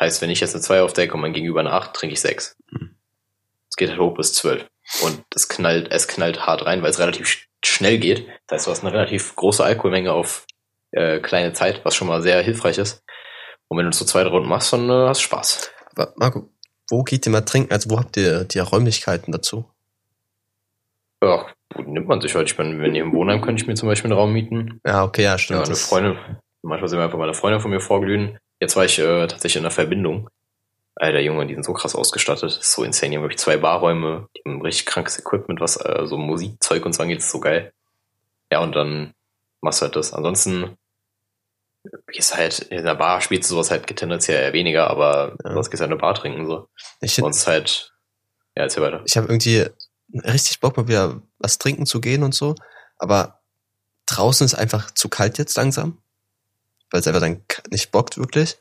[0.00, 2.56] Heißt, wenn ich jetzt eine 2 aufdecke und mein Gegenüber eine 8, trinke ich 6.
[2.70, 2.96] Hm.
[3.68, 4.68] Es geht halt hoch bis 12.
[5.02, 8.28] Und es knallt, es knallt hart rein, weil es relativ sch- schnell geht.
[8.46, 10.46] Das heißt, du hast eine relativ große Alkoholmenge auf
[10.96, 13.02] äh, kleine Zeit, was schon mal sehr hilfreich ist.
[13.68, 15.70] Und wenn du so zwei Runden machst, dann äh, hast du Spaß.
[15.94, 16.48] Aber Marco,
[16.90, 17.72] wo geht ihr mal trinken?
[17.72, 19.68] Also wo habt ihr die Räumlichkeiten dazu?
[21.22, 22.50] Ja, wo nimmt man sich halt?
[22.50, 24.80] Ich meine, wenn ihr im Wohnheim könnte ich mir zum Beispiel einen Raum mieten.
[24.86, 25.60] Ja, okay, ja, Ja, stimmt.
[25.60, 26.18] eine das- Freundin.
[26.62, 28.38] Manchmal sind wir einfach mal eine Freundin von mir vorglühen.
[28.60, 30.28] Jetzt war ich äh, tatsächlich in der Verbindung.
[30.96, 32.44] Alter Junge, die sind so krass ausgestattet.
[32.44, 33.10] Das ist so insane.
[33.10, 36.92] Die haben wirklich zwei Barräume, die haben richtig krankes Equipment, was äh, so Musikzeug und
[36.94, 37.72] so angeht, ist so geil.
[38.50, 39.12] Ja, und dann
[39.60, 40.12] machst du halt das.
[40.12, 40.76] Ansonsten
[42.08, 45.52] gehst halt in der Bar, spielst du sowas halt tendenziell eher weniger, aber Ja.
[45.54, 46.68] sonst gehst halt in eine Bar trinken so.
[47.00, 47.92] ich Sonst halt,
[48.56, 49.02] ja, erzähl weiter.
[49.06, 49.66] ich habe irgendwie
[50.24, 52.54] richtig Bock mal wieder was trinken zu gehen und so,
[52.98, 53.40] aber
[54.06, 55.98] draußen ist einfach zu kalt jetzt langsam,
[56.90, 58.56] weil es einfach dann nicht bockt wirklich.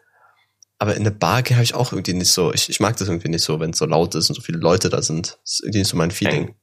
[0.78, 3.30] Aber in eine Bar habe ich auch irgendwie nicht so, ich, ich mag das irgendwie
[3.30, 5.38] nicht so, wenn es so laut ist und so viele Leute da sind.
[5.44, 6.56] Das ist irgendwie nicht so mein Feeling.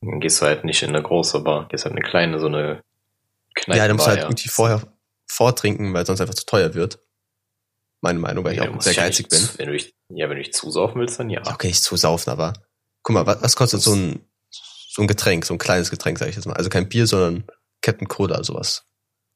[0.00, 2.46] Dann gehst du halt nicht in eine große Bar, gehst halt in eine kleine, so
[2.46, 2.82] eine
[3.54, 3.78] Kneipe.
[3.78, 4.82] ja, dann musst du halt irgendwie vorher
[5.32, 6.98] vortrinken, weil sonst einfach zu teuer wird.
[8.00, 9.58] Meine Meinung, weil ich Ja, auch sehr ja geizig nicht bin.
[9.58, 11.42] Wenn du dich, ja, wenn du dich zusaufen willst, dann ja.
[11.44, 12.52] Ja, okay, nicht zu saufen, aber
[13.02, 16.28] guck mal, was, was kostet so ein, so ein Getränk, so ein kleines Getränk, sag
[16.28, 16.54] ich jetzt mal.
[16.56, 17.44] Also kein Bier, sondern
[17.80, 18.84] Captain Cola oder sowas.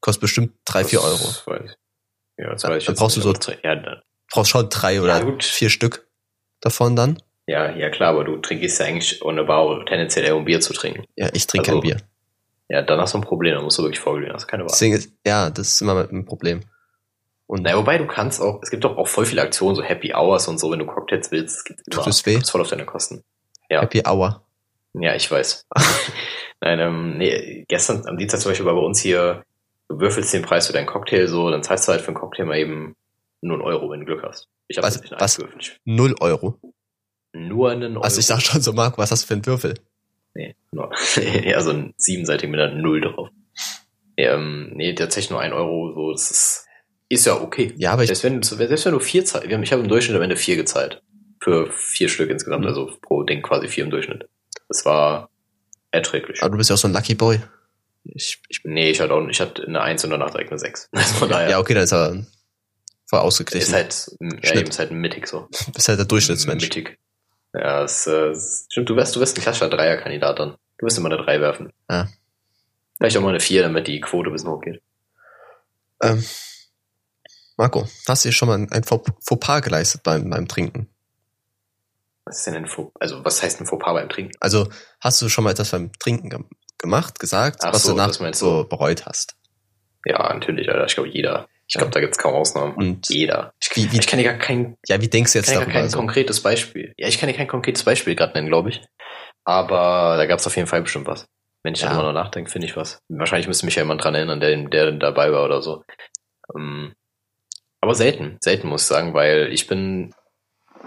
[0.01, 1.25] Kostet bestimmt drei, vier Euro.
[1.47, 1.77] weiß ich.
[2.39, 5.01] Ja, das Ja, weiß ich dann brauchst nicht, du das- Ja, dann- Brauchst schon drei
[5.01, 5.45] oder gut.
[5.45, 6.09] vier Stück
[6.61, 7.23] davon dann.
[7.47, 10.73] ja, ja, klar, aber du trinkst ja eigentlich ohne Bar tendenziell eher um Bier zu
[10.73, 11.05] trinken.
[11.15, 12.03] Ja, ich trinke Also, kein Bier.
[12.69, 14.71] Ja, dann hast du ein Problem, dann musst du wirklich vorglühen, hast keine Wahl.
[14.73, 16.63] Deswegen ist, ja, das ist immer ein Problem.
[17.47, 20.13] Und Naja, wobei du kannst auch, es gibt doch auch voll viele Aktionen, so Happy
[20.13, 22.41] Hours und so, wenn du Cocktails willst, es gibt Tut immer, es weh?
[22.41, 23.23] voll auf deine Kosten.
[23.71, 23.83] ja.
[23.83, 24.43] Happy Hour.
[24.95, 25.67] Ja, ich weiß.
[26.61, 29.45] Nein, ähm, nee, gestern am Dienstag zum Beispiel war bei uns hier,
[29.89, 32.47] du würfelst den Preis für deinen Cocktail so, dann zahlst du halt für einen Cocktail
[32.47, 32.97] mal eben
[33.43, 34.49] nur einen Euro, wenn du Glück hast.
[34.67, 35.39] Ich habe Was- nicht was?
[35.85, 36.59] Null Euro.
[37.33, 38.05] Nur einen Euro.
[38.05, 39.75] Also ich dachte schon so, Marco, was hast du für einen Würfel?
[40.37, 40.91] Nee, nur,
[41.45, 43.29] ja, so ein siebenseitig mit einer Null drauf.
[44.19, 46.67] Ja, ähm, nee, tatsächlich nur ein Euro, so, das ist,
[47.09, 47.73] ist ja okay.
[47.77, 50.23] Ja, aber ich, Selbst wenn, selbst wenn du vier zahlst, ich habe im Durchschnitt am
[50.23, 51.03] Ende vier gezahlt.
[51.43, 52.69] Für vier Stück insgesamt, Mhm.
[52.69, 54.29] also pro Ding quasi vier im Durchschnitt.
[54.69, 55.31] Das war
[55.91, 56.43] erträglich.
[56.43, 57.41] aber du bist ja auch so ein Lucky Boy.
[58.05, 60.89] Ich, ich, Nee, ich hatte auch, ich hatte eine Eins und danach direkt eine Sechs.
[60.93, 61.51] Also von daher.
[61.51, 62.11] ja, okay, dann ist er
[63.09, 63.75] voll ist ausgeglichen.
[63.75, 64.61] halt, ja, Schnitt.
[64.61, 65.49] eben ist halt mittig so.
[65.67, 66.65] Du bist halt der Durchschnittsmensch.
[66.65, 66.99] Mittig.
[67.59, 68.35] Ja, es, äh,
[68.71, 70.57] stimmt, du wirst, du wirst ein klassischer Dreierkandidat dann.
[70.79, 71.73] Du wirst immer eine Drei werfen.
[71.91, 72.09] Ja.
[72.99, 74.83] Vielleicht auch mal eine Vier, damit die Quote ein bisschen hochgeht.
[76.03, 76.23] Ähm,
[77.57, 80.89] Marco, hast du dir schon mal ein, ein Faux Fauxpas geleistet beim, beim Trinken?
[82.25, 84.33] Was ist denn ein Faux, also was heißt ein Fauxpas beim Trinken?
[84.41, 84.69] Also
[85.01, 86.41] hast du schon mal etwas beim Trinken ge
[86.79, 89.35] gemacht, gesagt, Ach was so, du danach so bereut hast?
[90.05, 90.85] Ja, natürlich, Alter.
[90.85, 91.49] Ich glaube, jeder.
[91.69, 92.75] Ich glaube, da gibt's kaum Ausnahmen.
[92.75, 93.53] Und Jeder.
[93.61, 95.73] Ich, wie, wie, ich kann dir gar kein, ja, wie denkst du jetzt darüber?
[95.73, 96.95] kein Also, konkretes Beispiel.
[96.97, 98.83] Ja, ich kann dir kein konkretes Beispiel gerade nennen, glaube ich.
[99.45, 101.27] Aber da gab's auf jeden Fall bestimmt was.
[101.63, 101.89] Wenn ich Ja.
[101.89, 103.01] darüber noch nachdenke, finde ich was.
[103.09, 105.83] Wahrscheinlich müsste mich ja jemand dran erinnern, der, der dabei war oder so.
[106.55, 106.95] Ähm,
[107.81, 110.15] aber selten, selten muss ich sagen, weil ich bin,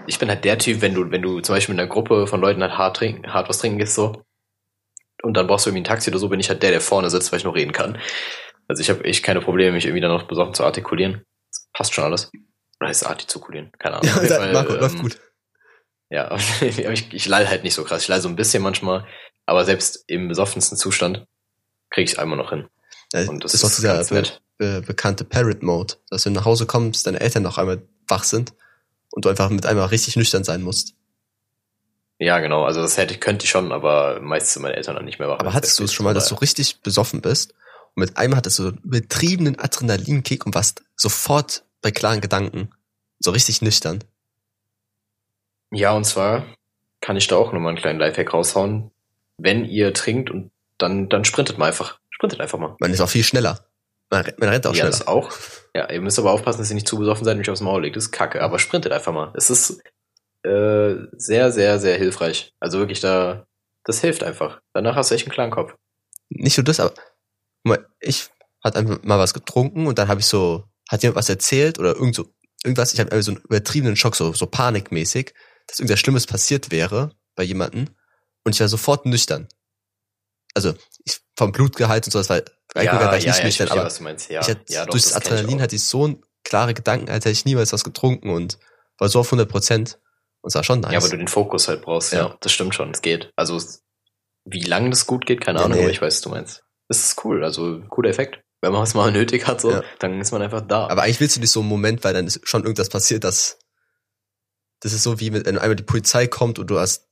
[0.06, 2.40] ich bin halt der Typ, wenn du, wenn du zum Beispiel mit einer Gruppe von
[2.40, 4.22] Leuten halt hart trinken, hart was trinken gehst so,
[5.22, 7.10] und dann brauchst du irgendwie ein Taxi oder so, bin ich halt der, der vorne
[7.10, 7.98] sitzt, weil ich noch reden kann.
[8.70, 11.24] Also ich habe echt keine Probleme, mich irgendwie dann noch besoffen zu artikulieren.
[11.50, 12.30] Das passt schon alles.
[12.78, 13.72] Oder heißt es artikulieren?
[13.80, 14.06] Keine Ahnung.
[14.28, 15.18] ja, Fall, Marco, ähm, läuft gut.
[16.08, 18.02] ja, ich, ich lall halt nicht so krass.
[18.02, 19.08] Ich lall so ein bisschen manchmal,
[19.44, 21.26] aber selbst im besoffensten Zustand
[21.90, 22.68] kriege ich es einmal noch hin.
[23.12, 24.22] Ja, Und das, das ist doch dieser be
[24.56, 28.52] be bekannte Parrot-Mode, dass du nach Hause kommst, deine Eltern noch einmal wach sind
[29.10, 30.94] und du einfach mit einmal richtig nüchtern sein musst.
[32.20, 32.66] Ja, genau.
[32.66, 35.28] Also das hätte ich, könnte ich schon, aber meistens sind meine Eltern dann nicht mehr
[35.28, 35.40] wach.
[35.40, 37.52] Aber hattest du es schon mal, dass du richtig besoffen bist
[37.94, 42.70] und mit einmal hattest du so einen übertriebenen Adrenalinkick und warst sofort bei klaren Gedanken,
[43.18, 44.04] so richtig nüchtern?
[45.72, 46.46] Ja, und zwar
[47.00, 48.90] kann ich da auch nochmal einen kleinen Lifehack raushauen.
[49.38, 51.98] Wenn ihr trinkt und dann, dann sprintet mal einfach.
[52.10, 52.76] Sprintet einfach mal.
[52.80, 53.64] Man ist auch viel schneller.
[54.10, 54.90] Man, rennt- man rennt auch ja, schneller.
[54.90, 55.30] das auch.
[55.74, 57.82] Ja, ihr müsst aber aufpassen, dass ihr nicht zu besoffen seid und euch aufs Maul
[57.82, 57.96] legt.
[57.96, 59.32] Das ist kacke, aber sprintet einfach mal.
[59.34, 59.80] Es ist
[60.42, 62.52] äh, sehr, sehr, sehr hilfreich.
[62.60, 63.46] Also wirklich da,
[63.84, 64.60] das hilft einfach.
[64.74, 65.74] Danach hast du echt einen klaren Kopf.
[66.28, 66.94] Nicht nur das, aber
[68.00, 68.28] ich
[68.62, 71.94] hatte einfach mal was getrunken und dann habe ich so, hat jemand was erzählt oder
[71.94, 72.26] irgend so,
[72.64, 75.34] irgendwas, ich habe so einen übertriebenen Schock, so, so panikmäßig,
[75.66, 77.90] dass irgendwas Schlimmes passiert wäre bei jemandem
[78.44, 79.48] und ich war sofort nüchtern.
[80.54, 82.42] Also ich, vom Blutgehalt und so, das war,
[82.74, 84.30] bei Alkohol war ich nicht nüchtern, verstehe, aber was du meinst.
[84.30, 87.24] Ja, ich hatte, ja, doch, durch das ich Adrenalin hatte ich so klare Gedanken, als
[87.24, 88.58] hätte ich niemals was getrunken und
[88.98, 89.98] war so auf 100 Prozent
[90.42, 90.92] und es war schon nice.
[90.92, 92.28] Ja, aber du den Fokus halt brauchst, ja.
[92.28, 92.36] Ja.
[92.40, 93.32] Das stimmt schon, es geht.
[93.36, 93.60] Also,
[94.44, 95.84] wie lange das gut geht, keine Ja, Ahnung, nee.
[95.84, 96.64] aber ich weiß, was du meinst.
[96.90, 98.40] Das ist cool, also cooler Effekt.
[98.62, 99.84] Wenn man es mal nötig hat, so, Ja.
[100.00, 100.88] dann ist man einfach da.
[100.88, 103.58] Aber eigentlich willst du nicht so einen Moment, weil dann ist schon irgendwas passiert, dass
[104.80, 107.06] das ist so wie wenn einmal die Polizei kommt und du hast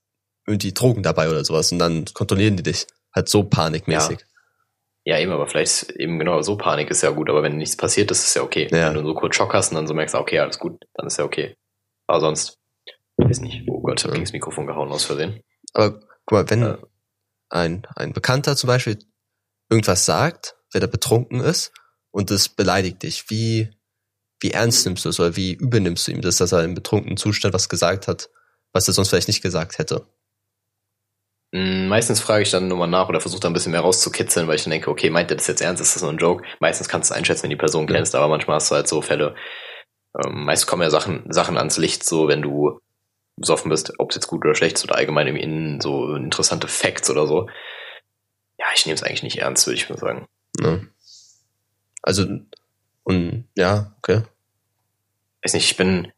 [0.45, 2.87] irgendwie Drogen dabei oder sowas und dann kontrollieren die dich.
[3.15, 4.19] Halt so panikmäßig.
[5.05, 7.77] Ja, eben, aber vielleicht ist eben genau so Panik ist ja gut, aber wenn nichts
[7.77, 8.67] passiert, ist es ja okay.
[8.71, 8.87] Ja.
[8.93, 11.17] Wenn du so kurz Schock hast und dann so merkst, okay, alles gut, dann ist
[11.17, 11.55] ja okay.
[12.05, 12.57] Aber sonst,
[13.17, 13.63] weiß nicht.
[13.69, 14.15] Oh Gott, ich hab Ja.
[14.15, 15.41] gegen das Mikrofon gehauen aus Versehen.
[15.73, 16.77] Aber guck mal, wenn Ja.
[17.49, 18.99] ein, ein Bekannter zum Beispiel
[19.69, 21.71] irgendwas sagt, wer da betrunken ist
[22.11, 23.71] und das beleidigt dich, wie,
[24.41, 26.75] wie ernst nimmst du es oder wie übel nimmst du ihm das, dass er im
[26.75, 28.29] betrunkenen Zustand was gesagt hat,
[28.73, 30.07] was er sonst vielleicht nicht gesagt hätte?
[31.53, 34.55] Mm, Meistens frage ich dann nochmal nach oder versuche da ein bisschen mehr rauszukitzeln, weil
[34.55, 36.43] ich dann denke, okay, meint er das jetzt ernst, ist das nur ein Joke?
[36.59, 37.95] Meistens kannst du einschätzen, wenn die Person Ja.
[37.95, 39.35] kennst, aber manchmal hast du halt so Fälle,
[40.25, 42.79] ähm, meist kommen ja Sachen, Sachen ans Licht, so wenn du
[43.37, 46.67] besoffen bist, ob es jetzt gut oder schlecht ist oder allgemein irgendwie in so interessante
[46.67, 47.47] Facts oder so.
[48.75, 50.27] Ich nehme es eigentlich nicht ernst, würde ich mal sagen.
[50.59, 50.87] Ne?
[52.01, 52.25] Also,
[53.03, 54.23] und ja, okay.
[55.43, 56.11] Weiß nicht, ich bin,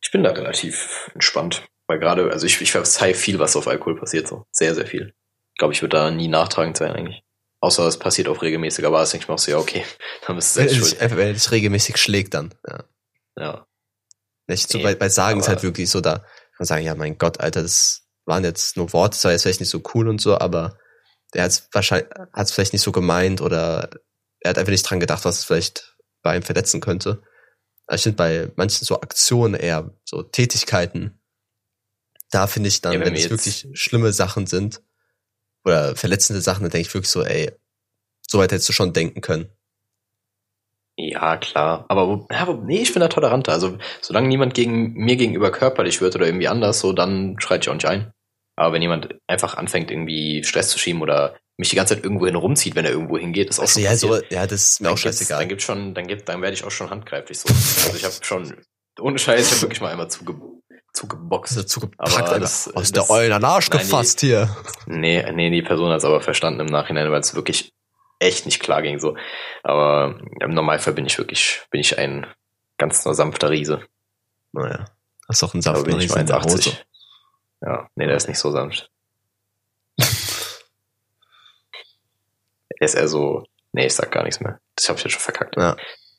[0.00, 1.62] ich bin da relativ entspannt.
[1.86, 4.46] Weil gerade, also ich, ich verzeih viel, was auf Alkohol passiert, so.
[4.52, 5.12] Sehr, sehr viel.
[5.54, 7.22] Ich glaube, ich würde da nie nachtragend sein, eigentlich.
[7.60, 9.84] Außer es passiert auf regelmäßiger Basis, denke ich mir auch so, ja, okay,
[10.26, 11.02] dann bist du Wenn selbst er, schuld.
[11.02, 12.54] einfach, wenn dich regelmäßig schlägt dann.
[12.66, 12.84] Ja.
[13.36, 13.66] Ja.
[14.46, 16.26] Nicht so Nee, bei, bei Sagen ist aber- halt wirklich so, da kann
[16.60, 19.60] man sagen, ja, mein Gott, Alter, das waren jetzt nur Worte, das war jetzt vielleicht
[19.60, 20.78] nicht so cool und so, aber
[21.34, 23.90] der hat es wahrscheinlich, hat es vielleicht nicht so gemeint oder
[24.40, 27.22] er hat einfach nicht dran gedacht, was es vielleicht bei ihm verletzen könnte.
[27.86, 31.20] Aber ich finde bei manchen so Aktionen eher, so Tätigkeiten,
[32.30, 34.82] da finde ich dann, Ja, wenn wenn es wirklich schlimme Sachen sind
[35.64, 37.52] oder verletzende Sachen, dann denke ich wirklich so, ey,
[38.26, 39.50] so weit hättest du schon denken können.
[40.96, 41.86] Ja, klar.
[41.88, 43.52] Aber ja, nee, ich bin da toleranter.
[43.52, 47.70] Also, solange niemand gegen mir gegenüber körperlich wird oder irgendwie anders, so, dann schreit ich
[47.70, 48.12] auch nicht ein.
[48.60, 52.26] Aber wenn jemand einfach anfängt, irgendwie Stress zu schieben oder mich die ganze Zeit irgendwo
[52.26, 54.80] hin rumzieht, wenn er irgendwo hingeht, ist auch Also, schon ja, so, ja, das ist
[54.82, 55.38] mir dann auch scheißegal.
[55.38, 57.48] Dann gibt's schon, dann gibt, dann werde ich auch schon handgreiflich so.
[57.48, 58.54] Also ich habe schon,
[59.00, 60.34] ohne Scheiß, ich habe wirklich mal einmal zuge,
[60.92, 61.52] zugeboxt.
[61.56, 64.54] Also zugepackt, das- aus das- der Eulen Arsch Nein, die- gefasst hier.
[64.84, 67.72] Nee, nee, die Person hat es aber verstanden im Nachhinein, weil es wirklich
[68.18, 69.16] echt nicht klar ging so.
[69.62, 72.26] Aber im Normalfall bin ich wirklich, bin ich ein
[72.76, 73.80] ganz sanfter Riese.
[74.52, 74.84] Naja,
[75.28, 76.72] hast doch einen ich nur in der Hose.
[77.62, 77.66] 1,80.
[77.66, 78.90] Ja, nee, der ist nicht so sanft.
[79.98, 80.06] Der
[82.80, 84.60] ist eher so, nee, ich sag gar nichts mehr.
[84.76, 85.56] Das habe ich jetzt schon verkackt.
[85.56, 85.76] Ja.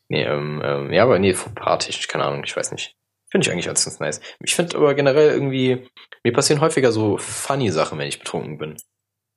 [0.09, 2.95] Nee, ähm, ähm, ja, aber nee, partig, keine Ahnung, ich weiß nicht.
[3.29, 4.19] Finde ich eigentlich ganz nice.
[4.43, 5.87] Ich finde aber generell irgendwie,
[6.23, 8.75] mir passieren häufiger so funny Sachen, wenn ich betrunken bin.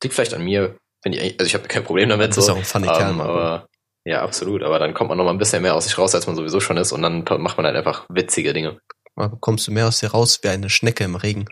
[0.03, 2.33] Liegt vielleicht an mir, finde ich, also ich habe kein Problem damit.
[2.33, 3.33] Du bist so, auch ein funny ähm, Kerl, Marco.
[3.33, 3.69] aber
[4.05, 4.65] ja, absolut.
[4.65, 6.59] Aber dann kommt man noch mal ein bisschen mehr aus sich raus, als man sowieso
[6.59, 8.81] schon ist, und dann macht man halt einfach witzige Dinge.
[9.15, 11.47] Mal bekommst du mehr aus dir raus wie eine Schnecke im Regen.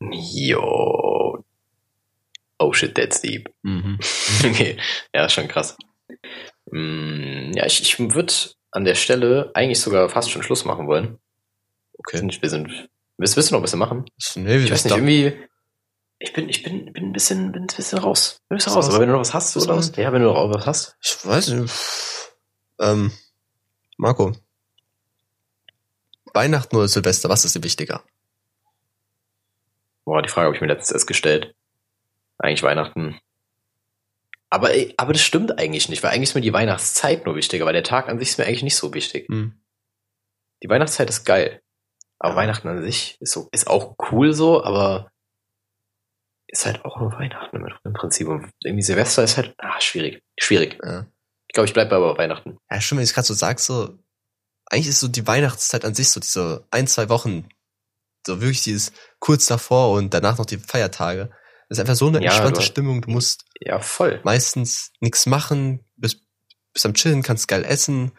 [0.00, 1.44] Jo.
[2.58, 3.48] Oh shit, that's deep.
[3.62, 3.98] Mhm.
[4.44, 4.76] okay,
[5.14, 5.76] ja, schon krass.
[6.70, 8.32] Mm, ja, ich, ich würde
[8.70, 11.18] an der Stelle eigentlich sogar fast schon Schluss machen wollen.
[11.98, 12.22] Okay.
[12.40, 14.04] Wir sind, willst, willst du noch ein bisschen machen?
[14.36, 15.36] Nee, Ich weiß nicht, irgendwie,
[16.18, 18.40] ich bin, ich bin, bin ein bisschen, bin ein bisschen raus.
[18.48, 19.74] Bin ein bisschen raus, aber wenn du noch was hast, oder?
[19.74, 19.92] raus?
[19.96, 20.96] Ja, wenn du noch was hast.
[21.02, 21.74] Ich weiß nicht.
[22.80, 23.12] Ähm,
[23.96, 24.32] Marco.
[26.34, 28.04] Weihnachten oder Silvester, was ist dir wichtiger?
[30.08, 31.54] Boah, die Frage habe ich mir letztens erst gestellt.
[32.38, 33.20] Eigentlich Weihnachten.
[34.48, 37.74] Aber, aber das stimmt eigentlich nicht, weil eigentlich ist mir die Weihnachtszeit nur wichtiger, weil
[37.74, 39.28] der Tag an sich ist mir eigentlich nicht so wichtig.
[39.28, 39.60] Hm.
[40.62, 41.60] Die Weihnachtszeit ist geil.
[42.18, 42.36] Aber Ja.
[42.36, 45.10] Weihnachten an sich ist so, ist auch cool so, aber
[46.46, 48.28] ist halt auch nur Weihnachten im, Prinzip.
[48.28, 50.22] Und irgendwie Silvester ist halt, ah, schwierig.
[50.40, 50.78] Schwierig.
[50.82, 51.04] Ja.
[51.48, 52.56] Ich glaube, ich bleibe aber bei Weihnachten.
[52.70, 53.98] Ja, stimmt, wenn ich gerade so sag, so,
[54.70, 57.46] eigentlich ist so die Weihnachtszeit an sich so diese ein, zwei Wochen,
[58.26, 61.30] so wirklich dieses kurz davor und danach noch die Feiertage.
[61.68, 63.02] Das ist einfach so eine Ja, entspannte du- Stimmung.
[63.02, 64.20] Du musst Ja, voll.
[64.24, 66.20] meistens nichts machen, bist,
[66.72, 68.12] bist am Chillen, kannst geil essen.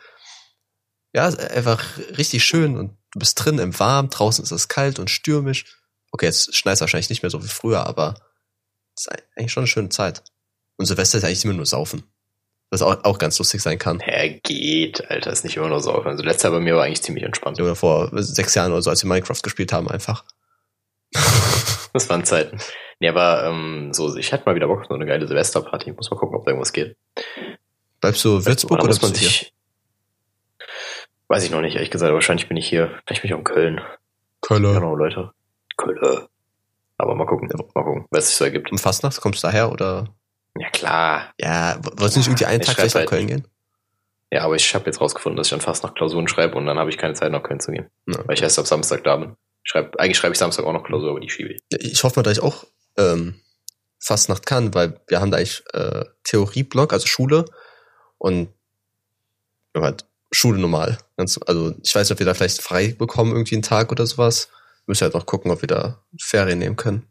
[1.14, 5.10] Ja, einfach richtig schön und du bist drin im Warm, draußen ist es kalt und
[5.10, 5.66] stürmisch.
[6.12, 8.16] Okay, jetzt schneit es wahrscheinlich nicht mehr so wie früher, aber
[8.96, 10.24] es ist eigentlich schon eine schöne Zeit.
[10.78, 12.04] Und Silvester ist eigentlich immer nur Saufen.
[12.72, 14.02] Was auch, auch ganz lustig sein kann.
[14.06, 15.92] Ja, geht, Alter, ist nicht immer nur so.
[15.92, 17.60] Also letztes Jahr bei mir war eigentlich ziemlich entspannt.
[17.60, 20.24] Oder vor sechs Jahren oder so, als wir Minecraft gespielt haben, einfach.
[21.92, 22.60] Das waren Zeiten.
[23.00, 25.94] Nee, aber ähm, so, ich hätte mal wieder Bock auf so eine geile Silvesterparty.
[25.94, 26.96] Muss mal gucken, ob da irgendwas geht.
[28.00, 29.48] Bleibst du Würzburg oder man bist du hier?
[31.28, 32.14] Weiß ich noch nicht, ehrlich gesagt.
[32.14, 33.00] Wahrscheinlich bin ich hier.
[33.06, 33.82] Vielleicht bin ich auch in Köln.
[34.42, 34.62] Köln.
[34.62, 35.32] Genau, Leute.
[35.78, 36.28] Köln.
[36.98, 37.50] Aber mal gucken.
[37.74, 38.72] Mal gucken, was sich so ergibt.
[38.72, 40.14] Um Fastnacht kommst du daher oder?
[40.58, 41.34] Ja, klar.
[41.40, 43.48] Ja, wolltest du nicht irgendwie einen Ich Tag gleich nach halt- Köln gehen?
[44.32, 46.78] Ja, aber ich habe jetzt rausgefunden, dass ich dann fast nach Klausuren schreibe und dann
[46.78, 47.90] habe ich keine Zeit nach Köln zu gehen.
[48.08, 48.20] Ja.
[48.28, 49.36] Weil ich erst ab Samstag da bin.
[49.64, 51.62] Schreib, eigentlich schreibe ich Samstag auch noch Klausur, aber die schiebe ich.
[51.80, 52.66] Ich hoffe mal, dass ich auch
[52.98, 53.42] ähm,
[54.00, 57.46] Fastnacht kann, weil wir haben da eigentlich äh, Theorieblock, also Schule
[58.20, 58.50] und
[59.76, 61.00] haben halt Schule normal.
[61.18, 64.06] Ganz, also ich weiß nicht, ob wir da vielleicht frei bekommen, irgendwie einen Tag oder
[64.06, 64.50] sowas.
[64.86, 67.09] Müssen halt noch gucken, ob wir da Ferien nehmen können.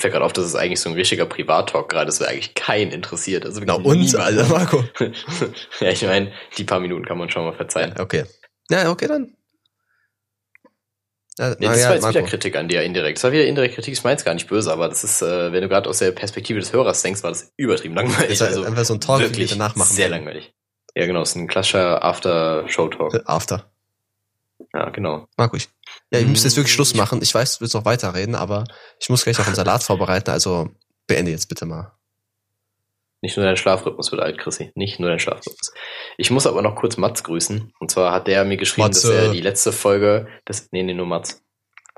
[0.00, 2.54] Ich fällt gerade auf, das ist eigentlich so ein richtiger Privat-Talk gerade, das wäre eigentlich
[2.54, 3.44] keinen interessiert.
[3.44, 4.82] Also Genau, uns, Alter, Marco.
[5.80, 7.92] ja, ich meine, die paar Minuten kann man schon mal verzeihen.
[7.94, 8.24] Ja, okay.
[8.70, 9.36] Ja, okay, dann.
[11.38, 12.18] Ja, Nee, das ja, war jetzt Marco.
[12.18, 13.18] wieder Kritik an dir indirekt.
[13.18, 15.60] Das war wieder indirekte Kritik, ich meine gar nicht böse, aber das ist, äh, wenn
[15.60, 18.38] du gerade aus der Perspektive des Hörers denkst, war das übertrieben langweilig.
[18.38, 20.54] Das war einfach so ein Talk, den wir danach machen Sehr langweilig.
[20.94, 23.20] Ja, genau, es ist ein klassischer After-Show-Talk.
[23.26, 23.70] After.
[24.72, 25.28] Ja, genau.
[25.36, 25.68] Marco, ich.
[26.12, 26.76] Ja, ich müsste jetzt wirklich Mm.
[26.76, 27.20] Schluss machen.
[27.22, 28.64] Ich weiß, du willst noch weiterreden, aber
[28.98, 30.68] ich muss gleich auch einen Salat vorbereiten, also
[31.06, 31.92] beende jetzt bitte mal.
[33.22, 34.72] Nicht nur dein Schlafrhythmus wird alt, Chrissy.
[34.74, 35.72] Nicht nur dein Schlafrhythmus.
[36.16, 37.72] Ich muss aber noch kurz Mats grüßen.
[37.78, 39.08] Und zwar hat der mir geschrieben, Matze.
[39.08, 41.42] dass er die letzte Folge, das, nee, nee, nur Mats,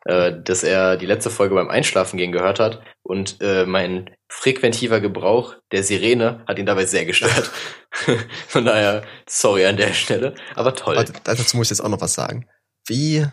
[0.05, 5.01] äh, dass er die letzte Folge beim Einschlafen gehen gehört hat und äh, mein frequentiver
[5.01, 7.53] Gebrauch der Sirene hat ihn dabei sehr gestört.
[8.49, 10.97] Von daher, sorry an der Stelle, aber toll.
[10.97, 12.49] Warte, dazu muss ich jetzt auch noch was sagen.
[12.89, 13.25] Wie,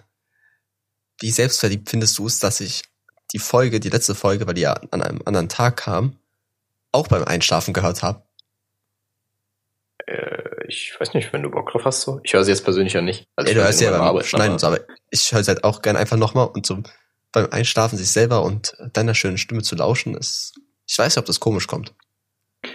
[1.20, 2.84] wie selbstverliebt findest du es, dass ich
[3.34, 6.18] die Folge, die letzte Folge, weil die ja an einem anderen Tag kam,
[6.92, 8.24] auch beim Einschlafen gehört habe?
[10.06, 12.20] Äh, ich weiß nicht, wenn du Bock drauf hast, so.
[12.24, 13.28] Ich höre sie jetzt persönlich ja nicht.
[13.36, 15.48] Also Ey, ich du hörst sie ja beim Arbeiten, Schneiden aber- aber ich höre es
[15.48, 16.82] halt auch gern einfach nochmal und so
[17.32, 20.54] beim Einschlafen sich selber und deiner schönen Stimme zu lauschen, ist,
[20.88, 21.94] ich weiß nicht, ob das komisch kommt.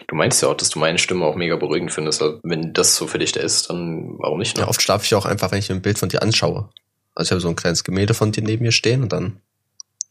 [0.07, 2.23] Du meinst ja auch, dass du meine Stimme auch mega beruhigend findest.
[2.45, 4.57] Wenn das so für dich da ist, dann warum nicht?
[4.57, 4.63] Ne?
[4.63, 6.71] Ja, oft schlafe ich auch einfach, wenn ich mir ein Bild von dir anschaue.
[7.15, 9.41] Also ich habe so ein kleines Gemälde von dir neben mir stehen und dann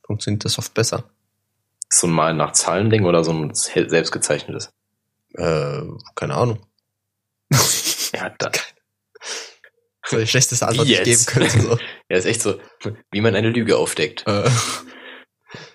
[0.06, 1.04] funktioniert das oft besser.
[1.90, 4.72] so ein Mal nach Zahlen-Ding oder so ein selbstgezeichnetes?
[5.34, 5.82] Äh,
[6.16, 6.66] keine Ahnung.
[8.16, 8.52] Ja, da,
[10.06, 11.60] So die schlechteste Antwort, ich geben könnte.
[11.60, 11.78] So.
[12.10, 12.60] ja, ist echt so,
[13.12, 14.24] wie man eine Lüge aufdeckt.
[14.28, 14.48] Äh,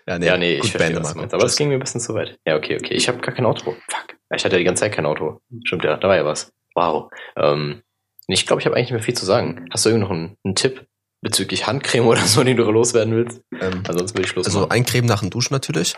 [0.06, 1.34] ja, nee, ja, nee, gut, ich verstehe, was meinst.
[1.34, 2.38] Aber das ging mir ein bisschen zu weit.
[2.46, 2.94] Ja, okay, okay.
[2.94, 3.72] Ich habe gar kein Auto.
[3.88, 4.16] Fuck.
[4.34, 5.40] Ich hatte ja die ganze Zeit kein Auto.
[5.64, 6.52] Stimmt ja, da war ja was.
[6.74, 7.10] Wow.
[7.36, 7.82] Ähm,
[8.26, 9.66] ich glaube, ich habe eigentlich nicht mehr viel zu sagen.
[9.72, 10.86] Hast du irgendwie noch einen, einen Tipp
[11.20, 13.40] bezüglich Handcreme oder so, den du loswerden willst?
[13.52, 14.70] ähm, Ansonsten würde ich Schluss also machen.
[14.72, 15.96] eincremen nach dem Duschen natürlich.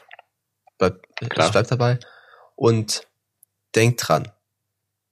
[0.79, 1.47] Bleib, Klar.
[1.47, 1.99] ich bleib dabei.
[2.57, 3.07] Und
[3.75, 4.31] denkt dran,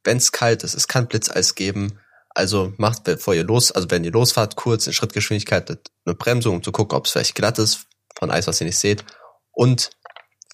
[0.05, 2.01] wenn's kalt ist, es kann Blitzeis geben.
[2.31, 5.69] Also macht, bevor ihr los, also wenn ihr losfahrt, kurz in Schrittgeschwindigkeit
[6.05, 7.87] eine Bremsung, um zu gucken, ob es vielleicht glatt ist
[8.19, 9.05] von Eis, was ihr nicht seht.
[9.53, 9.91] Und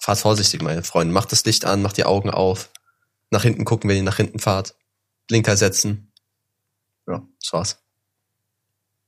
[0.01, 1.13] fahrt vorsichtig, meine Freunde.
[1.13, 2.71] Macht das Licht an, macht die Augen auf.
[3.29, 4.75] Nach hinten gucken, wenn ihr nach hinten fahrt.
[5.27, 6.11] Blinker setzen.
[7.07, 7.77] Ja, das war's.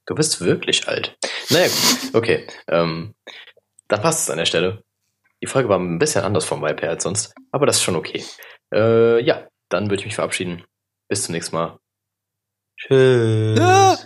[0.07, 1.15] Du bist wirklich alt.
[1.49, 2.15] Naja, gut.
[2.15, 2.47] Okay.
[2.67, 3.13] Ähm,
[3.87, 4.83] dann passt es an der Stelle.
[5.41, 7.95] Die Folge war ein bisschen anders vom Vibe her als sonst, aber das ist schon
[7.95, 8.23] okay.
[8.73, 10.63] Äh, ja, dann würde ich mich verabschieden.
[11.07, 11.77] Bis zum nächsten Mal.
[12.77, 13.59] Tschüss.
[13.59, 13.97] Ja.